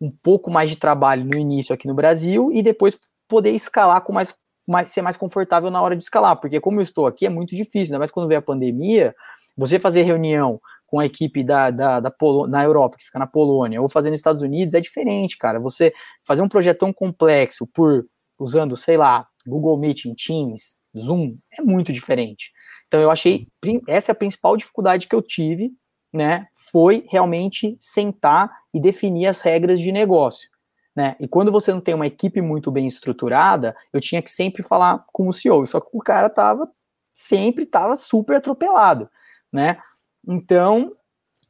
[0.00, 2.96] um pouco mais de trabalho no início aqui no Brasil e depois
[3.28, 4.34] poder escalar com mais,
[4.66, 7.54] mais ser mais confortável na hora de escalar, porque como eu estou aqui é muito
[7.54, 9.14] difícil, ainda mais quando veio a pandemia,
[9.56, 13.26] você fazer reunião com a equipe da, da, da Polo, na Europa, que fica na
[13.26, 15.60] Polônia, ou fazer nos Estados Unidos, é diferente, cara.
[15.60, 15.92] Você
[16.24, 18.04] fazer um projeto tão complexo por
[18.40, 22.50] usando, sei lá, Google Meeting, Teams, Zoom, é muito diferente.
[22.86, 23.46] Então eu achei
[23.86, 25.72] essa é a principal dificuldade que eu tive,
[26.12, 26.46] né?
[26.72, 30.48] Foi realmente sentar e definir as regras de negócio.
[30.96, 31.14] Né?
[31.20, 35.04] E quando você não tem uma equipe muito bem estruturada, eu tinha que sempre falar
[35.12, 35.66] com o CEO.
[35.66, 36.68] Só que o cara tava
[37.12, 39.10] sempre tava super atropelado,
[39.52, 39.78] né?
[40.26, 40.90] Então,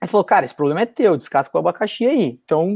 [0.00, 2.40] ele falou, cara, esse problema é teu, descasca o abacaxi aí.
[2.44, 2.74] Então,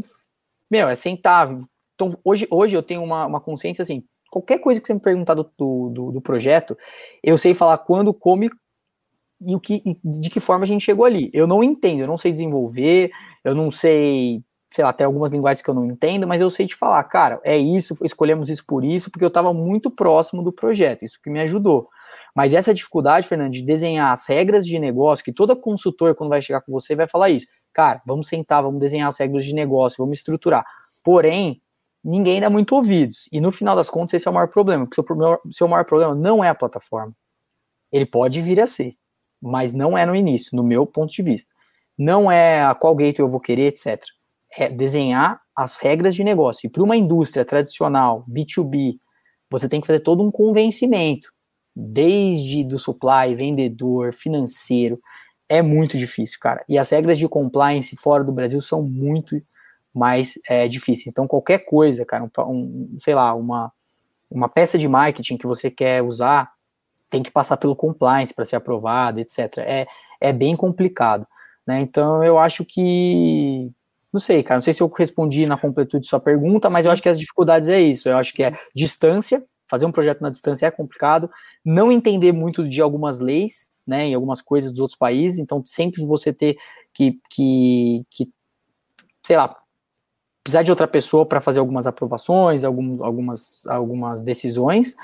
[0.71, 1.67] meu, é sentável.
[1.95, 5.35] Então, hoje, hoje eu tenho uma, uma consciência assim, qualquer coisa que você me perguntar
[5.35, 6.77] do, do, do projeto,
[7.23, 11.05] eu sei falar quando, como e, o que, e de que forma a gente chegou
[11.05, 11.31] ali.
[11.33, 13.11] Eu não entendo, eu não sei desenvolver,
[13.45, 16.67] eu não sei, sei lá, até algumas linguagens que eu não entendo, mas eu sei
[16.67, 20.53] te falar, cara, é isso, escolhemos isso por isso, porque eu estava muito próximo do
[20.53, 21.89] projeto, isso que me ajudou.
[22.35, 26.41] Mas essa dificuldade, Fernando, de desenhar as regras de negócio, que todo consultor, quando vai
[26.41, 27.47] chegar com você, vai falar isso.
[27.73, 30.65] Cara, vamos sentar, vamos desenhar as regras de negócio, vamos estruturar.
[31.03, 31.61] Porém,
[32.03, 33.29] ninguém dá muito ouvidos.
[33.31, 34.87] E no final das contas, esse é o maior problema.
[34.87, 37.15] Porque o seu, maior problema não é a plataforma.
[37.91, 38.95] Ele pode vir a ser,
[39.41, 41.53] mas não é no início, no meu ponto de vista.
[41.97, 44.03] Não é a qual gateway eu vou querer, etc.
[44.57, 46.67] É desenhar as regras de negócio.
[46.67, 48.99] E para uma indústria tradicional, B2B,
[49.51, 51.31] você tem que fazer todo um convencimento,
[51.75, 55.01] desde do supply, vendedor, financeiro.
[55.49, 56.65] É muito difícil, cara.
[56.69, 59.41] E as regras de compliance fora do Brasil são muito
[59.95, 61.09] mais é, difíceis.
[61.09, 63.73] Então, qualquer coisa, cara, um, um, sei lá, uma,
[64.31, 66.51] uma peça de marketing que você quer usar,
[67.11, 69.59] tem que passar pelo compliance para ser aprovado, etc.
[69.59, 69.87] É,
[70.21, 71.27] é bem complicado.
[71.67, 71.81] Né?
[71.81, 73.71] Então, eu acho que
[74.13, 76.89] não sei, cara, não sei se eu respondi na completude sua pergunta, mas Sim.
[76.89, 78.09] eu acho que as dificuldades é isso.
[78.09, 81.31] Eu acho que é distância, fazer um projeto na distância é complicado,
[81.65, 86.05] não entender muito de algumas leis, né, em algumas coisas dos outros países, então sempre
[86.05, 86.59] você ter
[86.93, 88.31] que, que, que
[89.23, 89.55] sei lá,
[90.45, 94.95] precisar de outra pessoa para fazer algumas aprovações, algum, algumas, algumas decisões,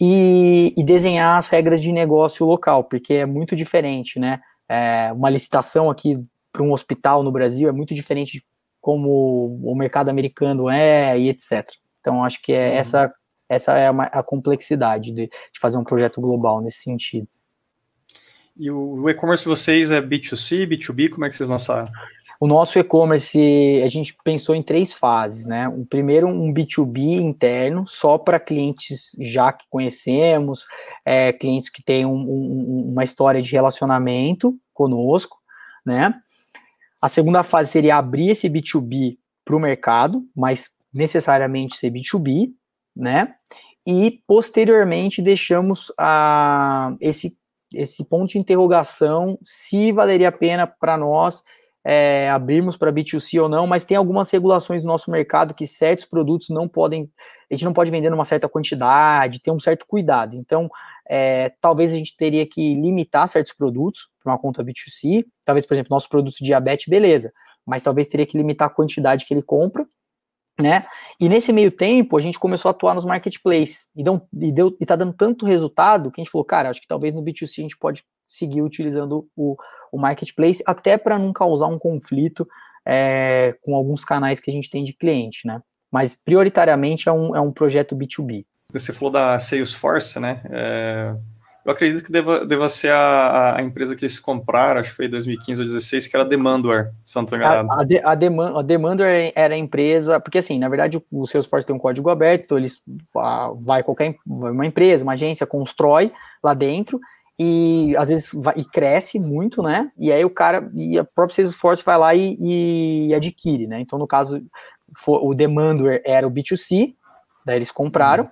[0.00, 4.40] e, e, desenhar as regras de negócio local, porque é muito diferente, né?
[4.68, 8.44] É, uma licitação aqui para um hospital no Brasil é muito diferente de
[8.80, 11.68] como o mercado americano é e etc.
[12.00, 12.76] Então, acho que é uhum.
[12.76, 13.14] essa,
[13.48, 17.28] essa é a, a complexidade de, de, fazer um projeto global nesse sentido.
[18.56, 21.10] E o, e-commerce de vocês é B2C, B2B?
[21.10, 21.90] Como é que vocês lançaram?
[22.40, 25.68] O nosso e-commerce, a gente pensou em três fases, né?
[25.68, 30.66] O primeiro, um B2B interno, só para clientes já que conhecemos,
[31.04, 35.38] é, clientes que têm um, um, uma história de relacionamento conosco,
[35.86, 36.14] né?
[37.00, 42.50] A segunda fase seria abrir esse B2B para o mercado, mas necessariamente ser B2B,
[42.96, 43.34] né?
[43.86, 47.36] E posteriormente deixamos a, esse,
[47.72, 51.42] esse ponto de interrogação se valeria a pena para nós
[51.84, 56.06] é, abrirmos para B2C ou não, mas tem algumas regulações no nosso mercado que certos
[56.06, 57.10] produtos não podem,
[57.50, 60.34] a gente não pode vender numa certa quantidade, ter um certo cuidado.
[60.34, 60.70] Então,
[61.06, 65.26] é, talvez a gente teria que limitar certos produtos para uma conta B2C.
[65.44, 67.30] Talvez, por exemplo, nosso produto diabetes, beleza,
[67.66, 69.86] mas talvez teria que limitar a quantidade que ele compra,
[70.60, 70.86] né?
[71.20, 74.76] E nesse meio tempo, a gente começou a atuar nos marketplaces e, deu, e, deu,
[74.80, 77.58] e tá dando tanto resultado que a gente falou, cara, acho que talvez no B2C
[77.58, 79.56] a gente pode seguir utilizando o,
[79.92, 82.46] o marketplace, até para não causar um conflito
[82.86, 85.60] é, com alguns canais que a gente tem de cliente, né?
[85.90, 88.44] Mas prioritariamente é um, é um projeto B2B.
[88.72, 90.42] Você falou da Salesforce, né?
[90.50, 91.14] É,
[91.64, 95.06] eu acredito que deva, deva ser a, a, empresa que eles compraram, acho que foi
[95.06, 97.72] em 2015 ou 2016, que era a Demandware, estou enganado.
[97.72, 101.26] A, a, de, a, Demand, a Demandware era a empresa, porque assim, na verdade o
[101.26, 102.82] Salesforce tem um código aberto, então eles
[103.60, 107.00] vai qualquer uma empresa, uma agência, constrói lá dentro,
[107.38, 109.90] e às vezes vai, e cresce muito, né?
[109.98, 112.36] E aí o cara, e a própria Salesforce vai lá e,
[113.08, 113.80] e adquire, né?
[113.80, 114.40] Então, no caso,
[114.94, 116.94] for, o Demandware era o B2C,
[117.44, 118.30] daí eles compraram, uhum.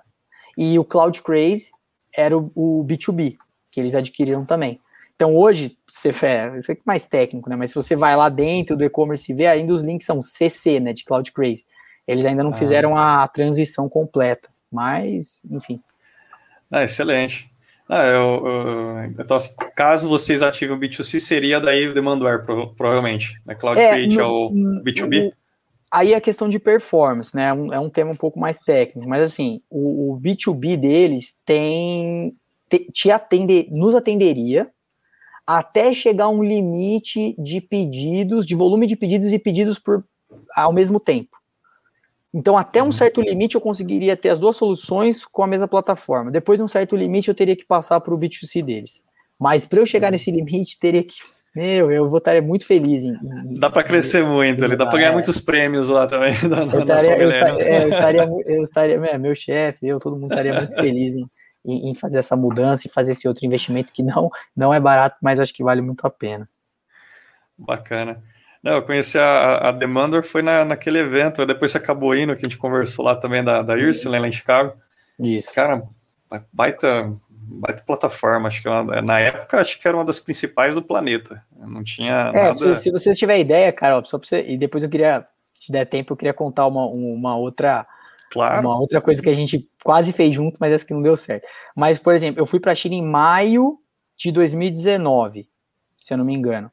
[0.55, 1.71] e o Cloud Craze
[2.15, 3.37] era o, o, B2B,
[3.71, 4.79] que eles adquiriram também.
[5.15, 7.55] Então, hoje, você é, isso é mais técnico, né?
[7.55, 10.79] Mas se você vai lá dentro do e-commerce e vê, ainda os links são CC,
[10.79, 10.93] né?
[10.93, 11.65] De Cloud Craze.
[12.07, 12.53] Eles ainda não ah.
[12.53, 15.79] fizeram a transição completa, mas, enfim.
[16.69, 17.49] Ah, excelente.
[17.87, 23.35] Ah, eu, eu, então, assim, caso vocês ativem o B2C, seria daí o Demandware, provavelmente.
[23.45, 23.55] Né?
[23.55, 24.49] Cloud é, Create é o
[24.83, 25.31] B2B?
[25.93, 27.45] Aí é questão de performance, né?
[27.45, 31.39] É um, é um tema um pouco mais técnico, mas assim, o, o B2B deles
[31.45, 32.35] tem
[32.67, 34.69] te, te atender, nos atenderia
[35.45, 40.03] até chegar a um limite de pedidos, de volume de pedidos e pedidos por
[40.55, 41.37] ao mesmo tempo.
[42.33, 42.91] Então, até um uhum.
[42.91, 46.31] certo limite, eu conseguiria ter as duas soluções com a mesma plataforma.
[46.31, 49.05] Depois de um certo limite, eu teria que passar para o B2C deles.
[49.39, 50.13] Mas para eu chegar uhum.
[50.13, 51.13] nesse limite, teria que.
[51.55, 53.03] Meu, eu estar muito feliz.
[53.03, 55.13] Em, em dá para crescer muito ali, dá para ganhar é.
[55.13, 56.33] muitos prêmios lá também.
[56.49, 60.31] Da, eu, estaria, eu, estaria, é, eu estaria, eu estaria, meu chefe, eu, todo mundo
[60.31, 61.29] estaria muito feliz em,
[61.89, 65.39] em, fazer essa mudança e fazer esse outro investimento que não, não é barato, mas
[65.39, 66.49] acho que vale muito a pena.
[67.57, 68.21] Bacana.
[68.63, 72.45] Não, eu conheci a, a Demander, foi na, naquele evento, depois você acabou indo, que
[72.45, 74.73] a gente conversou lá também da, da Ursula, lá em Chicago.
[75.19, 75.53] Isso.
[75.53, 75.83] Cara,
[76.51, 77.13] baita,
[77.53, 81.43] baita plataforma, acho que é na época acho que era uma das principais do planeta.
[81.55, 82.57] Não tinha é, nada...
[82.57, 85.85] se, se você tiver ideia, cara, só pra você, e depois eu queria, se der
[85.85, 87.85] tempo, eu queria contar uma, uma outra...
[88.31, 88.67] Claro.
[88.67, 91.47] Uma outra coisa que a gente quase fez junto, mas essa que não deu certo.
[91.75, 93.77] Mas, por exemplo, eu fui para a China em maio
[94.17, 95.47] de 2019,
[96.01, 96.71] se eu não me engano.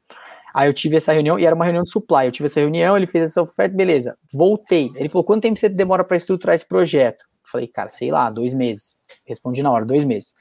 [0.53, 2.25] Aí eu tive essa reunião e era uma reunião de supply.
[2.25, 4.17] Eu tive essa reunião, ele fez essa oferta, beleza.
[4.33, 4.91] Voltei.
[4.95, 7.23] Ele falou: quanto tempo você demora para estruturar esse projeto?
[7.23, 8.95] Eu falei, cara, sei lá, dois meses.
[9.25, 10.33] Respondi na hora, dois meses.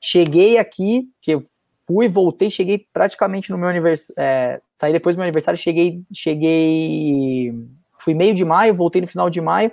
[0.00, 1.40] Cheguei aqui, que eu
[1.86, 4.14] fui, voltei, cheguei praticamente no meu aniversário.
[4.18, 7.54] É, saí depois do meu aniversário, cheguei, cheguei.
[7.98, 9.72] Fui meio de maio, voltei no final de maio.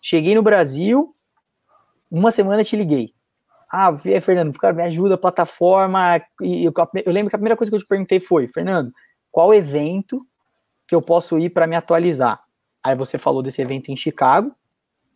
[0.00, 1.14] Cheguei no Brasil,
[2.10, 3.12] uma semana te liguei.
[3.70, 6.22] Ah, Fernando, cara, me ajuda a plataforma.
[6.40, 6.72] E eu,
[7.04, 8.92] eu lembro que a primeira coisa que eu te perguntei foi, Fernando,
[9.30, 10.26] qual evento
[10.86, 12.42] que eu posso ir para me atualizar.
[12.82, 14.54] Aí você falou desse evento em Chicago.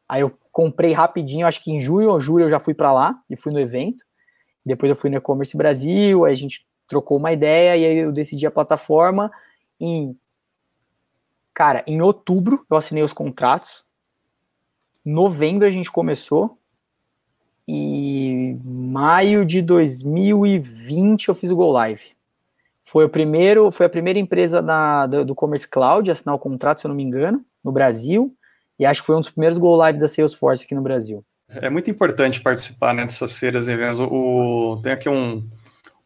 [0.07, 3.18] Aí eu comprei rapidinho, acho que em junho ou julho eu já fui para lá
[3.30, 4.05] e fui no evento.
[4.64, 8.12] Depois eu fui no e-commerce Brasil, aí a gente trocou uma ideia e aí eu
[8.12, 9.30] decidi a plataforma
[9.80, 10.16] em
[11.54, 13.84] cara, em outubro eu assinei os contratos.
[15.04, 16.58] Novembro a gente começou
[17.66, 22.12] e maio de 2020 eu fiz o Go Live.
[22.80, 26.38] Foi o primeiro, foi a primeira empresa da, do, do Commerce Cloud a assinar o
[26.38, 28.36] contrato, se eu não me engano, no Brasil,
[28.78, 31.24] e acho que foi um dos primeiros Go Live da Salesforce aqui no Brasil.
[31.57, 34.00] É muito importante participar né, dessas feiras e eventos.
[34.00, 35.42] O, tem aqui um,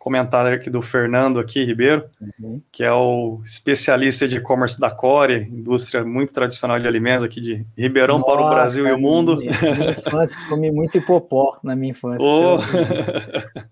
[0.06, 2.04] comentário aqui do Fernando aqui, Ribeiro,
[2.38, 2.62] uhum.
[2.70, 7.66] que é o especialista de e-commerce da Core, indústria muito tradicional de alimentos aqui de
[7.76, 9.42] Ribeirão Nossa, para o Brasil e o mundo.
[9.42, 12.24] Na minha infância, comi muito hipopó na minha infância.
[12.24, 12.56] Oh.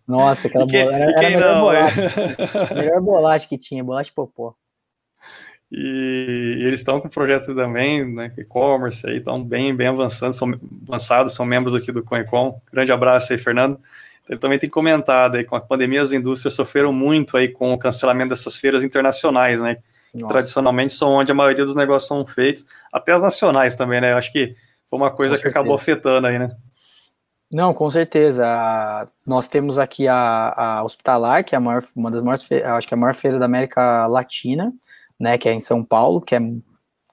[0.09, 2.03] Nossa, aquela quem, bola era, era a melhor não, bolacha.
[2.03, 2.75] É?
[2.75, 4.57] melhor bolacha que tinha, bolacha popó.
[5.77, 10.55] E, e, eles estão com projetos também, né, e-commerce aí, estão bem, bem avançados, são
[10.87, 12.61] avançados, são membros aqui do CoinCon.
[12.73, 13.81] Grande abraço aí, Fernando.
[14.29, 17.79] Ele também tem comentado aí, com a pandemia as indústrias sofreram muito aí com o
[17.79, 19.79] cancelamento dessas feiras internacionais, né?
[20.15, 20.29] Nossa.
[20.29, 24.13] Tradicionalmente são onde a maioria dos negócios são feitos, até as nacionais também, né?
[24.13, 24.55] Eu acho que
[24.89, 25.61] foi uma coisa com que certeza.
[25.61, 26.57] acabou afetando aí, né?
[27.51, 28.47] Não, com certeza.
[29.27, 32.95] Nós temos aqui a, a Hospitalar, que é a maior, uma das maiores, acho que
[32.95, 34.73] é a maior feira da América Latina,
[35.19, 35.39] né?
[35.39, 36.41] Que é em São Paulo, que é,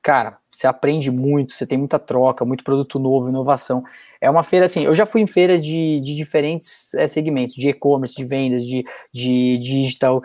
[0.02, 3.84] cara, você aprende muito, você tem muita troca, muito produto novo, inovação.
[4.20, 7.70] É uma feira assim, eu já fui em feiras de, de diferentes é, segmentos, de
[7.70, 10.22] e-commerce, de vendas, de, de, digital,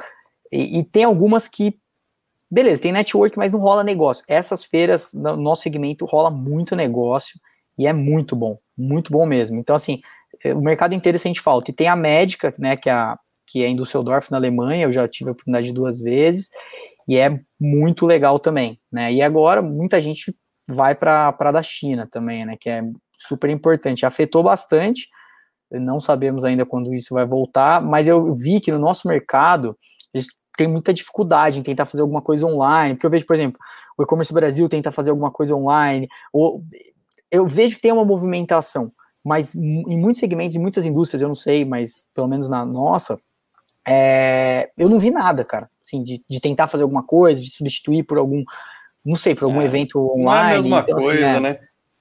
[0.52, 1.78] e, e, tem algumas que,
[2.50, 4.24] beleza, tem network, mas não rola negócio.
[4.28, 7.40] Essas feiras, no nosso segmento, rola muito negócio,
[7.78, 9.58] e é muito bom, muito bom mesmo.
[9.58, 10.00] Então, assim,
[10.44, 11.70] eh, o mercado inteiro sente falta.
[11.70, 14.92] E tem a médica, né, que é, a, que é em Düsseldorf, na Alemanha, eu
[14.92, 16.50] já tive a oportunidade duas vezes,
[17.08, 20.34] e é muito legal também, né, e agora muita gente
[20.68, 22.82] vai para da China também, né, que é
[23.16, 24.04] super importante.
[24.04, 25.08] Afetou bastante,
[25.70, 29.76] não sabemos ainda quando isso vai voltar, mas eu vi que no nosso mercado
[30.12, 30.26] eles
[30.56, 33.58] têm muita dificuldade em tentar fazer alguma coisa online, porque eu vejo, por exemplo,
[33.98, 36.60] o e-commerce Brasil tenta fazer alguma coisa online, ou
[37.30, 38.92] eu vejo que tem uma movimentação,
[39.24, 43.18] mas em muitos segmentos, em muitas indústrias, eu não sei, mas pelo menos na nossa,
[43.86, 48.02] é, eu não vi nada, cara, assim, de, de, tentar fazer alguma coisa, de substituir
[48.02, 48.42] por algum,
[49.04, 50.48] não sei, por algum é, evento online.
[50.48, 51.58] É a mesma então, assim, coisa, assim, né?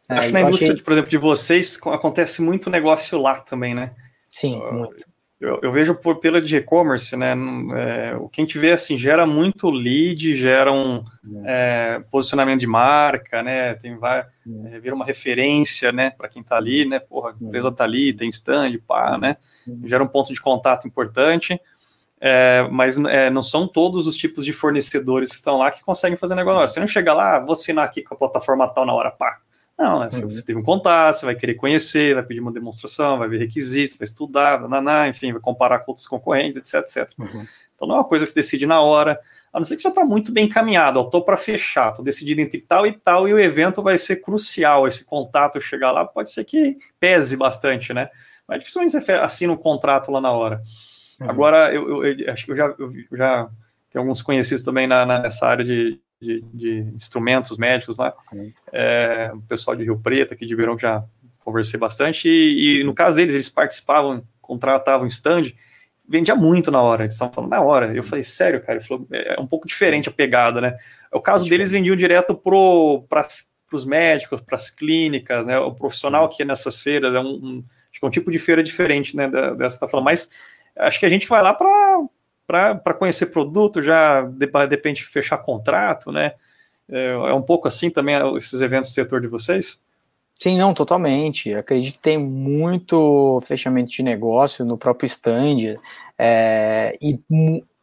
[0.10, 0.84] É, Acho que na indústria, achei...
[0.84, 3.92] por exemplo, de vocês, acontece muito negócio lá também, né?
[4.30, 5.06] Sim, muito.
[5.40, 7.34] Eu, eu vejo por, pela de e-commerce, né?
[7.76, 11.04] É, o que a gente vê assim gera muito lead, gera um
[11.44, 13.74] é, posicionamento de marca, né?
[13.76, 14.26] Tem vai,
[14.66, 16.10] é, vira uma referência, né?
[16.10, 17.00] Para quem está ali, né?
[17.00, 19.36] Porra, a empresa está ali, tem stand, pá, né?
[19.84, 21.60] Gera um ponto de contato importante.
[22.20, 26.18] É, mas é, não são todos os tipos de fornecedores que estão lá que conseguem
[26.18, 26.74] fazer negócio.
[26.74, 29.40] Você não chega lá, ah, vou assinar aqui com a plataforma tal na hora, pá,
[29.78, 30.10] não, né?
[30.14, 30.30] Uhum.
[30.30, 33.98] Você teve um contato, você vai querer conhecer, vai pedir uma demonstração, vai ver requisitos,
[33.98, 37.20] vai estudar, naná, enfim, vai comparar com outros concorrentes, etc, etc.
[37.20, 37.46] Uhum.
[37.76, 39.20] Então não é uma coisa que você decide na hora,
[39.52, 42.62] a não ser que você está muito bem encaminhado, estou para fechar, estou decidido entre
[42.62, 46.46] tal e tal, e o evento vai ser crucial, esse contato chegar lá, pode ser
[46.46, 48.10] que pese bastante, né?
[48.48, 50.62] Mas dificilmente você assina um contrato lá na hora.
[51.20, 51.30] Uhum.
[51.30, 53.50] Agora, eu, eu, eu, acho que eu já, eu já
[53.90, 58.12] tenho alguns conhecidos também na, nessa área de, de, de instrumentos médicos lá,
[58.74, 61.04] é, o pessoal de Rio Preto, aqui de Verão, já
[61.40, 65.54] conversei bastante, e, e, no caso deles, eles participavam, contratavam stand,
[66.08, 69.08] vendia muito na hora, eles estavam falando na hora, eu falei, sério, cara, ele falou,
[69.12, 70.78] é, é um pouco diferente a pegada, né,
[71.12, 73.28] o caso deles vendiam direto para
[73.72, 77.64] os médicos, para as clínicas, né, o profissional que é nessas feiras, é um, um,
[78.02, 80.30] é um tipo de feira diferente, né, dessa tá falando, mas
[80.78, 84.48] acho que a gente vai lá para conhecer produto, já de,
[84.94, 86.34] de fechar contrato, né?
[86.90, 89.84] É, é, um pouco assim também esses eventos do setor de vocês?
[90.34, 91.54] Sim, não, totalmente.
[91.54, 95.78] Acredito que tem muito fechamento de negócio no próprio stand.
[96.18, 97.20] É, e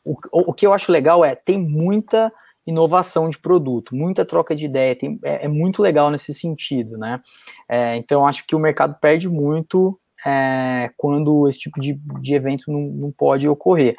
[0.05, 2.33] o, o que eu acho legal é tem muita
[2.67, 7.21] inovação de produto, muita troca de ideia, tem, é, é, muito legal nesse sentido, né?
[7.69, 12.71] É, então acho que o mercado perde muito é, quando esse tipo de, de evento
[12.71, 13.97] não, não pode ocorrer.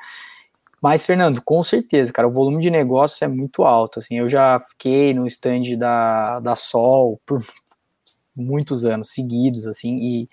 [0.82, 4.00] Mas, Fernando, com certeza, cara, o volume de negócio é muito alto.
[4.00, 7.42] Assim, eu já fiquei no stand da, da Sol por
[8.36, 10.30] muitos anos seguidos, assim, e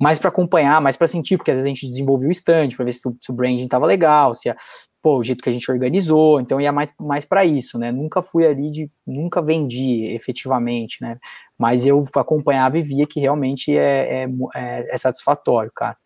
[0.00, 2.84] mais para acompanhar, mais para sentir, porque às vezes a gente desenvolveu o stand para
[2.84, 4.56] ver se o, se o branding estava legal, se a,
[5.02, 7.90] pô, o jeito que a gente organizou, então ia mais, mais para isso, né?
[7.90, 11.18] Nunca fui ali de, nunca vendi efetivamente, né?
[11.58, 15.96] Mas eu acompanhava e via que realmente é, é, é, é satisfatório, cara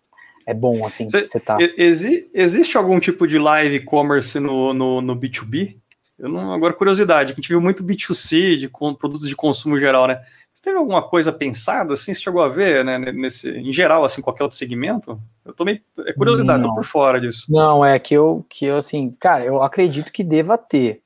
[0.47, 1.59] é bom, assim, você tá.
[1.77, 5.77] Exi existe algum tipo de live commerce no, no, no B2B?
[6.17, 10.07] Eu não, agora, curiosidade, a gente viu muito B2C, de com, produtos de consumo geral,
[10.07, 10.21] né?
[10.57, 14.23] Você teve alguma coisa pensada, assim, você chegou a ver, né, nesse, em geral, assim,
[14.23, 15.21] qualquer outro segmento?
[15.45, 16.71] Eu tô meio, é curiosidade, não.
[16.71, 17.45] tô por fora disso.
[17.51, 21.03] Não, é que eu, que eu, assim, cara, eu acredito que deva ter,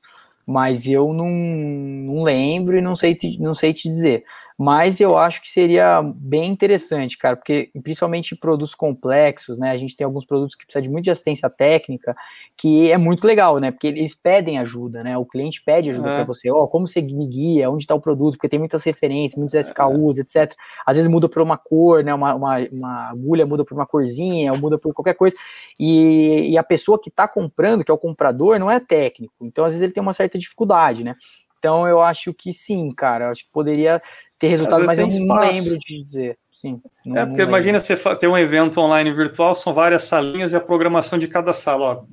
[0.47, 4.23] mas eu não, não lembro e não sei, te, não sei te dizer
[4.63, 9.71] mas eu acho que seria bem interessante, cara, porque principalmente produtos complexos, né?
[9.71, 12.15] A gente tem alguns produtos que precisam de muita assistência técnica,
[12.55, 13.71] que é muito legal, né?
[13.71, 15.17] Porque eles pedem ajuda, né?
[15.17, 16.15] O cliente pede ajuda é.
[16.17, 18.83] para você, ó, oh, como você me guia, onde está o produto, porque tem muitas
[18.83, 20.21] referências, muitos SKUs, é.
[20.21, 20.55] etc.
[20.85, 22.13] Às vezes muda por uma cor, né?
[22.13, 25.35] Uma, uma, uma, agulha muda por uma corzinha, ou muda por qualquer coisa,
[25.79, 29.65] e, e a pessoa que está comprando, que é o comprador, não é técnico, então
[29.65, 31.15] às vezes ele tem uma certa dificuldade, né?
[31.57, 34.01] Então eu acho que sim, cara, eu acho que poderia
[34.41, 36.37] ter resultado, mas eu não lembro de dizer.
[36.51, 40.55] Sim, não, é, porque imagina você ter um evento online virtual, são várias salinhas e
[40.55, 41.85] a programação de cada sala.
[41.85, 42.03] Ó,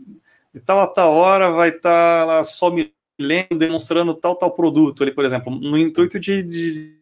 [0.52, 4.50] de tal a tal hora vai estar tá lá só me lendo, demonstrando tal, tal
[4.50, 6.98] produto ali, por exemplo, no intuito de, de,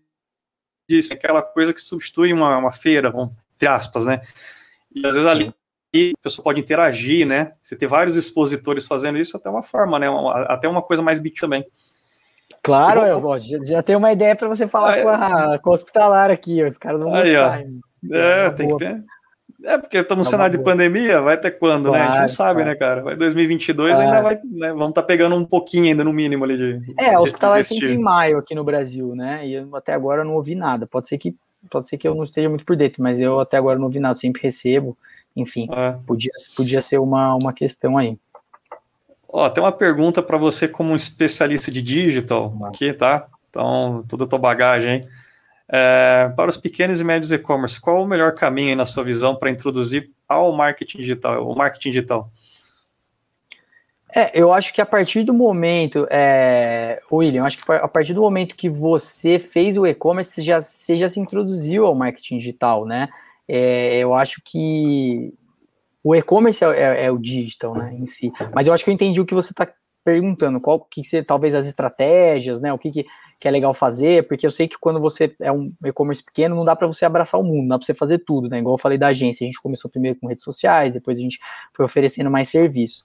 [0.88, 4.20] de aquela coisa que substitui uma, uma feira, bom, entre aspas, né?
[4.94, 5.48] E às vezes ali
[5.94, 7.52] a pessoa pode interagir, né?
[7.60, 10.06] Você ter vários expositores fazendo isso, até uma forma, né?
[10.46, 11.66] Até uma coisa mais bit também.
[12.66, 13.48] Claro, eu gosto.
[13.48, 16.64] Já, já tenho uma ideia para você falar aí, com, a, com o hospitalar aqui.
[16.64, 17.62] Os caras não vão gostar.
[18.10, 18.78] É, tem boa.
[18.80, 19.04] que ter.
[19.62, 22.02] É, porque estamos no cenário de pandemia, vai até quando, claro, né?
[22.02, 22.70] A gente não sabe, claro.
[22.70, 23.02] né, cara?
[23.02, 24.04] Vai 2022 claro.
[24.04, 24.68] ainda vai, né?
[24.70, 26.94] Vamos estar tá pegando um pouquinho ainda, no mínimo, ali de.
[26.98, 29.46] É, o hospitalar é sempre em maio aqui no Brasil, né?
[29.46, 30.88] E eu, até agora não ouvi nada.
[30.88, 31.36] Pode ser que
[31.70, 34.00] pode ser que eu não esteja muito por dentro, mas eu até agora não ouvi
[34.00, 34.96] nada, sempre recebo.
[35.36, 35.96] Enfim, é.
[36.06, 38.18] podia, podia ser uma, uma questão aí.
[39.38, 43.26] Ó, tem uma pergunta para você como um especialista de digital aqui, tá?
[43.50, 45.08] Então, toda a tua bagagem, hein?
[45.68, 49.50] É, para os pequenos e médios e-commerce, qual o melhor caminho, na sua visão, para
[49.50, 52.30] introduzir ao marketing digital, o marketing digital?
[54.14, 58.22] É, eu acho que a partir do momento, é, William, acho que a partir do
[58.22, 63.06] momento que você fez o e-commerce, já, você já se introduziu ao marketing digital, né?
[63.46, 65.34] É, eu acho que
[66.06, 68.32] o e-commerce é, é, é, o digital, né, em si.
[68.54, 69.68] Mas eu acho que eu entendi o que você está
[70.04, 73.06] perguntando, qual que você, talvez as estratégias, né, o que, que,
[73.40, 76.64] que, é legal fazer, porque eu sei que quando você é um e-commerce pequeno, não
[76.64, 78.78] dá para você abraçar o mundo, não dá para você fazer tudo, né, igual eu
[78.78, 81.40] falei da agência, a gente começou primeiro com redes sociais, depois a gente
[81.72, 83.02] foi oferecendo mais serviços.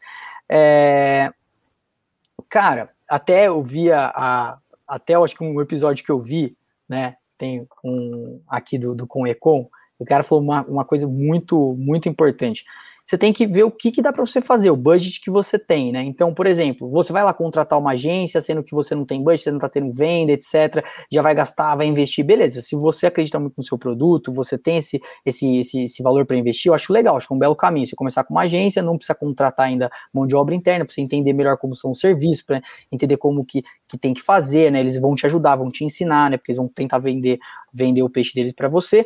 [0.48, 1.34] É...
[2.48, 6.56] Cara, até eu via, a, até eu acho que um episódio que eu vi,
[6.88, 11.76] né, tem um aqui do, do Com Econ, o cara falou uma, uma coisa muito,
[11.78, 12.64] muito importante
[13.12, 15.60] você tem que ver o que, que dá para você fazer, o budget que você
[15.60, 16.02] tem, né?
[16.02, 19.44] Então, por exemplo, você vai lá contratar uma agência, sendo que você não tem budget,
[19.44, 20.82] você não está tendo venda, etc.
[21.12, 22.62] Já vai gastar, vai investir, beleza.
[22.62, 26.38] Se você acredita muito no seu produto, você tem esse, esse, esse, esse valor para
[26.38, 27.86] investir, eu acho legal, acho que é um belo caminho.
[27.86, 31.02] Você começar com uma agência, não precisa contratar ainda mão de obra interna, para você
[31.02, 34.80] entender melhor como são os serviços, para entender como que, que tem que fazer, né?
[34.80, 36.38] Eles vão te ajudar, vão te ensinar, né?
[36.38, 37.40] Porque eles vão tentar vender,
[37.74, 39.06] vender o peixe deles para você.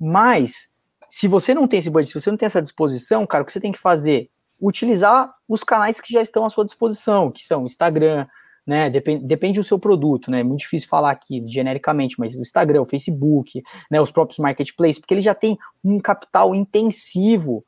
[0.00, 0.71] Mas
[1.12, 3.52] se você não tem esse budget, se você não tem essa disposição, cara, o que
[3.52, 4.30] você tem que fazer?
[4.58, 8.26] Utilizar os canais que já estão à sua disposição, que são Instagram,
[8.66, 8.88] né?
[8.88, 10.40] Depende, depende do seu produto, né?
[10.40, 14.00] É muito difícil falar aqui genericamente, mas o Instagram, o Facebook, né?
[14.00, 17.62] Os próprios marketplaces, porque ele já tem um capital intensivo,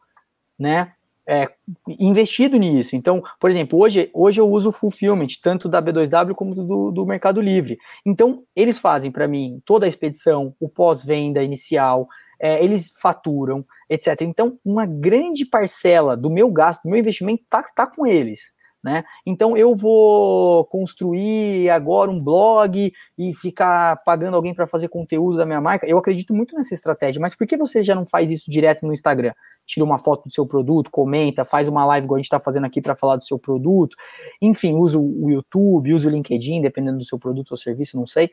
[0.59, 0.95] né?
[1.27, 1.51] É,
[1.87, 2.97] investido nisso.
[2.97, 7.05] Então, por exemplo, hoje, hoje eu uso o fulfillment, tanto da B2W como do, do
[7.05, 7.77] Mercado Livre.
[8.07, 12.09] Então, eles fazem para mim toda a expedição, o pós-venda inicial,
[12.41, 14.23] é, eles faturam, etc.
[14.23, 18.55] Então, uma grande parcela do meu gasto, do meu investimento, está tá com eles.
[18.85, 19.03] Né?
[19.25, 25.47] Então eu vou construir agora um blog e ficar pagando alguém para fazer conteúdo da
[25.47, 25.87] minha marca.
[25.87, 28.93] Eu acredito muito nessa estratégia, mas por que você já não faz isso direto no
[28.93, 29.33] Instagram?
[29.65, 32.67] Tira uma foto do seu produto, comenta, faz uma live igual a gente está fazendo
[32.67, 33.97] aqui para falar do seu produto.
[34.43, 38.31] Enfim, usa o YouTube, usa o LinkedIn, dependendo do seu produto ou serviço, não sei.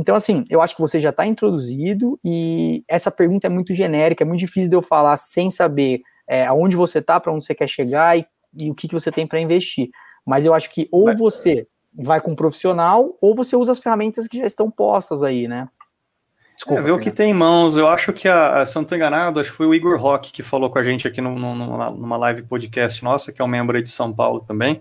[0.00, 4.24] Então, assim, eu acho que você já está introduzido e essa pergunta é muito genérica,
[4.24, 7.54] é muito difícil de eu falar sem saber é, aonde você está, para onde você
[7.54, 8.24] quer chegar e,
[8.56, 9.90] e o que, que você tem para investir.
[10.24, 11.66] Mas eu acho que ou você
[12.02, 15.68] vai com um profissional ou você usa as ferramentas que já estão postas aí, né?
[16.56, 17.76] Desculpa, é, ver o que tem em mãos.
[17.76, 20.32] Eu acho que, a, se eu não estou enganado, acho que foi o Igor Rock
[20.32, 23.44] que falou com a gente aqui no, no, numa, numa live podcast nossa, que é
[23.44, 24.80] um membro de São Paulo também.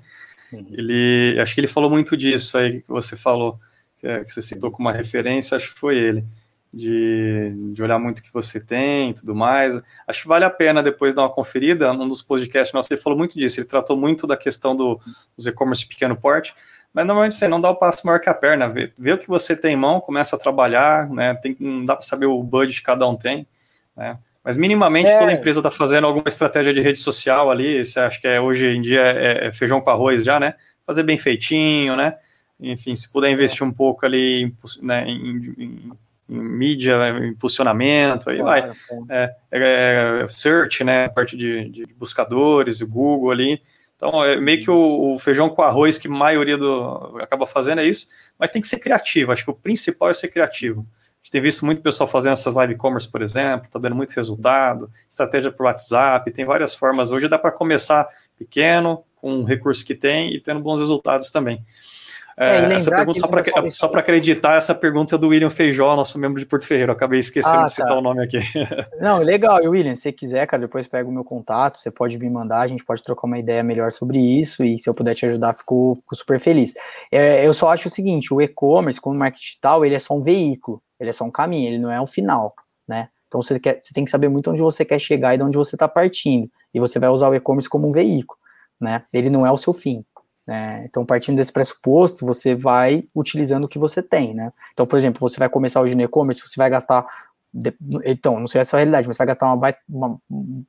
[0.54, 0.66] Uhum.
[0.72, 3.60] Ele, acho que ele falou muito disso aí que você falou
[4.00, 6.24] que, é, que você citou como uma referência, acho que foi ele,
[6.74, 9.80] de, de olhar muito o que você tem e tudo mais.
[10.08, 11.92] Acho que vale a pena depois dar uma conferida.
[11.92, 15.00] Um dos podcasts nossos, ele falou muito disso, ele tratou muito da questão do,
[15.36, 16.54] dos e-commerce pequeno porte,
[16.94, 19.28] mas normalmente você não dá o passo maior que a perna, vê, vê o que
[19.28, 21.36] você tem em mão, começa a trabalhar, né?
[21.36, 23.48] Tem, não dá para saber o budget que cada um tem,
[23.96, 24.18] né?
[24.44, 25.18] Mas minimamente é.
[25.18, 27.84] toda empresa está fazendo alguma estratégia de rede social ali.
[27.84, 30.56] Você acha que é, hoje em dia é, é feijão com arroz já, né?
[30.90, 32.16] fazer bem feitinho, né?
[32.60, 35.92] Enfim, se puder investir um pouco ali né, em, em,
[36.30, 36.96] em mídia,
[37.26, 38.72] impulsionamento, aí vai.
[39.10, 41.06] É, é, search, né?
[41.06, 43.62] A parte de, de buscadores, o Google ali.
[43.96, 47.82] Então, é meio que o, o, feijão com arroz que a maioria do, acaba fazendo
[47.82, 48.08] é isso,
[48.38, 49.32] mas tem que ser criativo.
[49.32, 50.82] Acho que o principal é ser criativo.
[50.82, 54.14] A gente tem visto muito pessoal fazendo essas live commerce, por exemplo, está dando muito
[54.14, 57.12] resultado, estratégia por WhatsApp, tem várias formas.
[57.12, 58.08] Hoje dá para começar
[58.38, 61.62] pequeno, com o recurso que tem e tendo bons resultados também.
[62.40, 63.20] É, essa pergunta,
[63.72, 66.94] só para acreditar, essa pergunta é do William Feijó, nosso membro de Porto Ferreiro.
[66.94, 67.98] acabei esquecendo ah, de citar tá.
[67.98, 68.38] o nome aqui.
[68.98, 69.62] Não, legal.
[69.62, 72.62] E William, se você quiser, cara, depois pega o meu contato, você pode me mandar,
[72.62, 74.64] a gente pode trocar uma ideia melhor sobre isso.
[74.64, 76.74] E se eu puder te ajudar, fico, fico super feliz.
[77.12, 80.24] É, eu só acho o seguinte: o e-commerce, como marketing digital, ele é só um
[80.24, 82.54] veículo, ele é só um caminho, ele não é um final,
[82.88, 83.10] né?
[83.28, 85.58] Então você, quer, você tem que saber muito onde você quer chegar e de onde
[85.58, 86.50] você está partindo.
[86.74, 88.40] E você vai usar o e-commerce como um veículo,
[88.80, 89.04] né?
[89.12, 90.06] Ele não é o seu fim.
[90.50, 90.84] Né?
[90.86, 94.52] Então, partindo desse pressuposto, você vai utilizando o que você tem, né?
[94.74, 97.06] Então, por exemplo, você vai começar hoje no e-commerce, você vai gastar
[98.04, 100.22] então, não sei se é a realidade, mas você vai gastar uma, uma,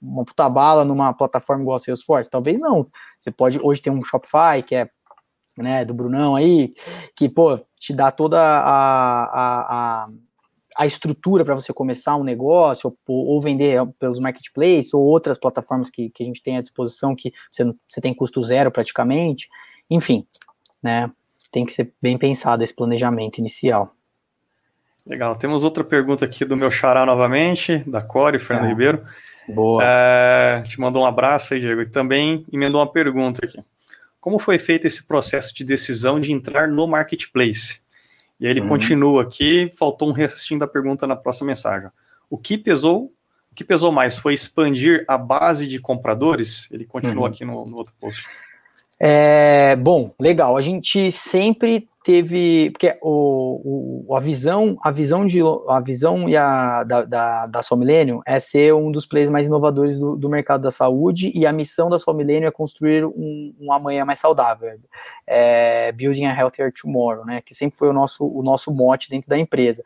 [0.03, 2.31] uma puta bala numa plataforma igual a Salesforce?
[2.31, 2.87] Talvez não.
[3.19, 4.91] Você pode, hoje tem um Shopify, que é
[5.57, 6.75] né, do Brunão aí,
[7.17, 10.09] que, pô, te dá toda a, a, a
[10.77, 15.91] a estrutura para você começar um negócio ou, ou, vender pelos marketplaces ou outras plataformas
[15.91, 19.49] que, que a gente tem à disposição que você, você tem custo zero praticamente.
[19.91, 20.25] Enfim,
[20.83, 21.11] né?
[21.53, 23.95] Tem que ser bem pensado esse planejamento inicial.
[25.07, 25.35] Legal.
[25.37, 28.69] Temos outra pergunta aqui do meu xará novamente, da Core, Fernando é.
[28.69, 29.05] Ribeiro.
[29.49, 29.83] Boa.
[29.85, 31.81] É, te mandou um abraço aí, Diego.
[31.81, 33.59] E também emendou uma pergunta aqui.
[34.21, 37.81] Como foi feito esse processo de decisão de entrar no marketplace?
[38.39, 38.69] E aí ele uhum.
[38.69, 41.91] continua aqui, faltou um restinho da pergunta na próxima mensagem.
[42.29, 43.13] O que pesou
[43.51, 46.71] o que pesou mais foi expandir a base de compradores?
[46.71, 47.27] Ele continua uhum.
[47.27, 48.25] aqui no, no, outro post.
[49.03, 50.59] É, bom, legal.
[50.59, 56.37] A gente sempre teve, porque o, o, a visão, a visão de a visão e
[56.37, 60.29] a, da, da, da Sol Millennium é ser um dos players mais inovadores do, do
[60.29, 64.19] mercado da saúde e a missão da Sol Millennium é construir um, um amanhã mais
[64.19, 64.79] saudável,
[65.27, 67.41] é, building a healthier tomorrow, né?
[67.41, 69.83] Que sempre foi o nosso o nosso mote dentro da empresa.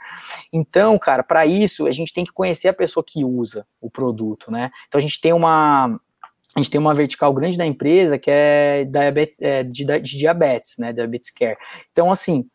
[0.52, 4.50] Então, cara, para isso a gente tem que conhecer a pessoa que usa o produto,
[4.50, 4.70] né?
[4.88, 6.00] Então a gente tem uma
[6.54, 10.76] a gente tem uma vertical grande da empresa que é, diabetes, é de, de, diabetes,
[10.78, 11.56] né, diabetes care.
[11.90, 12.46] Então, assim,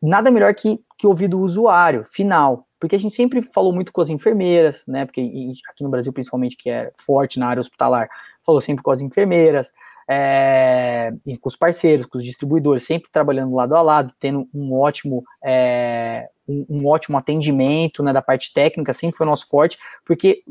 [0.00, 4.00] nada melhor que, que ouvir do usuário final, porque a gente sempre falou muito com
[4.00, 5.20] as enfermeiras, né, porque
[5.68, 8.08] aqui no Brasil, principalmente, que é forte na área hospitalar,
[8.44, 9.72] falou sempre com as enfermeiras,
[10.08, 15.22] é, com os parceiros, com os distribuidores, sempre trabalhando lado a lado, tendo um ótimo,
[15.42, 20.42] é, um, um, ótimo atendimento, né, da parte técnica, sempre foi nosso forte, porque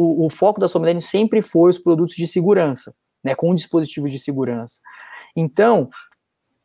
[0.00, 4.18] o, o foco da Sommelier sempre foi os produtos de segurança, né, com dispositivos de
[4.18, 4.80] segurança.
[5.36, 5.88] Então,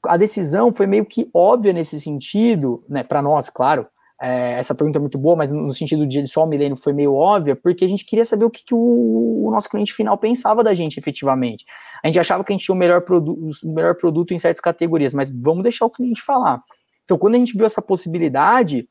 [0.08, 3.88] a decisão foi meio que óbvia nesse sentido, né, para nós, claro,
[4.22, 7.14] é, essa pergunta é muito boa, mas no sentido de só o milênio foi meio
[7.14, 10.64] óbvia, porque a gente queria saber o que, que o, o, nosso cliente final pensava
[10.64, 11.66] da gente efetivamente.
[12.02, 14.62] A gente achava que a gente tinha o melhor, produ o melhor produto em certas
[14.62, 16.64] categorias, mas vamos deixar o cliente falar.
[17.04, 18.88] Então, quando a gente viu essa possibilidade,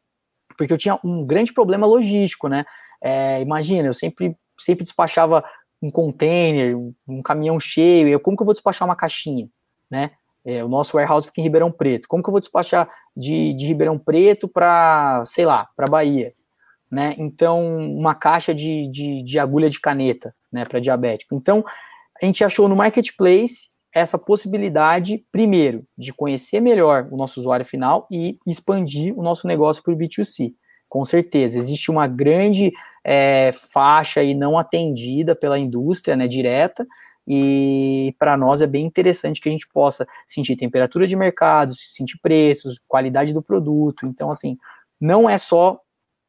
[0.58, 2.66] porque eu tinha um grande problema logístico, né?
[3.02, 5.44] É, imagina, eu sempre, sempre despachava
[5.82, 6.76] um container,
[7.06, 9.48] um caminhão cheio, eu, como que eu vou despachar uma caixinha,
[9.90, 10.12] né?
[10.44, 12.06] É, o nosso warehouse fica em Ribeirão Preto.
[12.06, 16.34] Como que eu vou despachar de, de Ribeirão Preto para, sei lá, para Bahia?
[16.90, 17.14] Né?
[17.18, 17.66] Então,
[17.96, 21.34] uma caixa de, de, de agulha de caneta, né, para diabético.
[21.34, 21.64] Então,
[22.22, 28.06] a gente achou no marketplace essa possibilidade, primeiro, de conhecer melhor o nosso usuário final
[28.10, 30.52] e expandir o nosso negócio para o B2C.
[30.94, 32.72] Com certeza, existe uma grande
[33.02, 36.86] é, faixa aí não atendida pela indústria, né, direta,
[37.26, 42.16] e para nós é bem interessante que a gente possa sentir temperatura de mercado, sentir
[42.22, 44.06] preços, qualidade do produto.
[44.06, 44.56] Então, assim,
[45.00, 45.80] não é só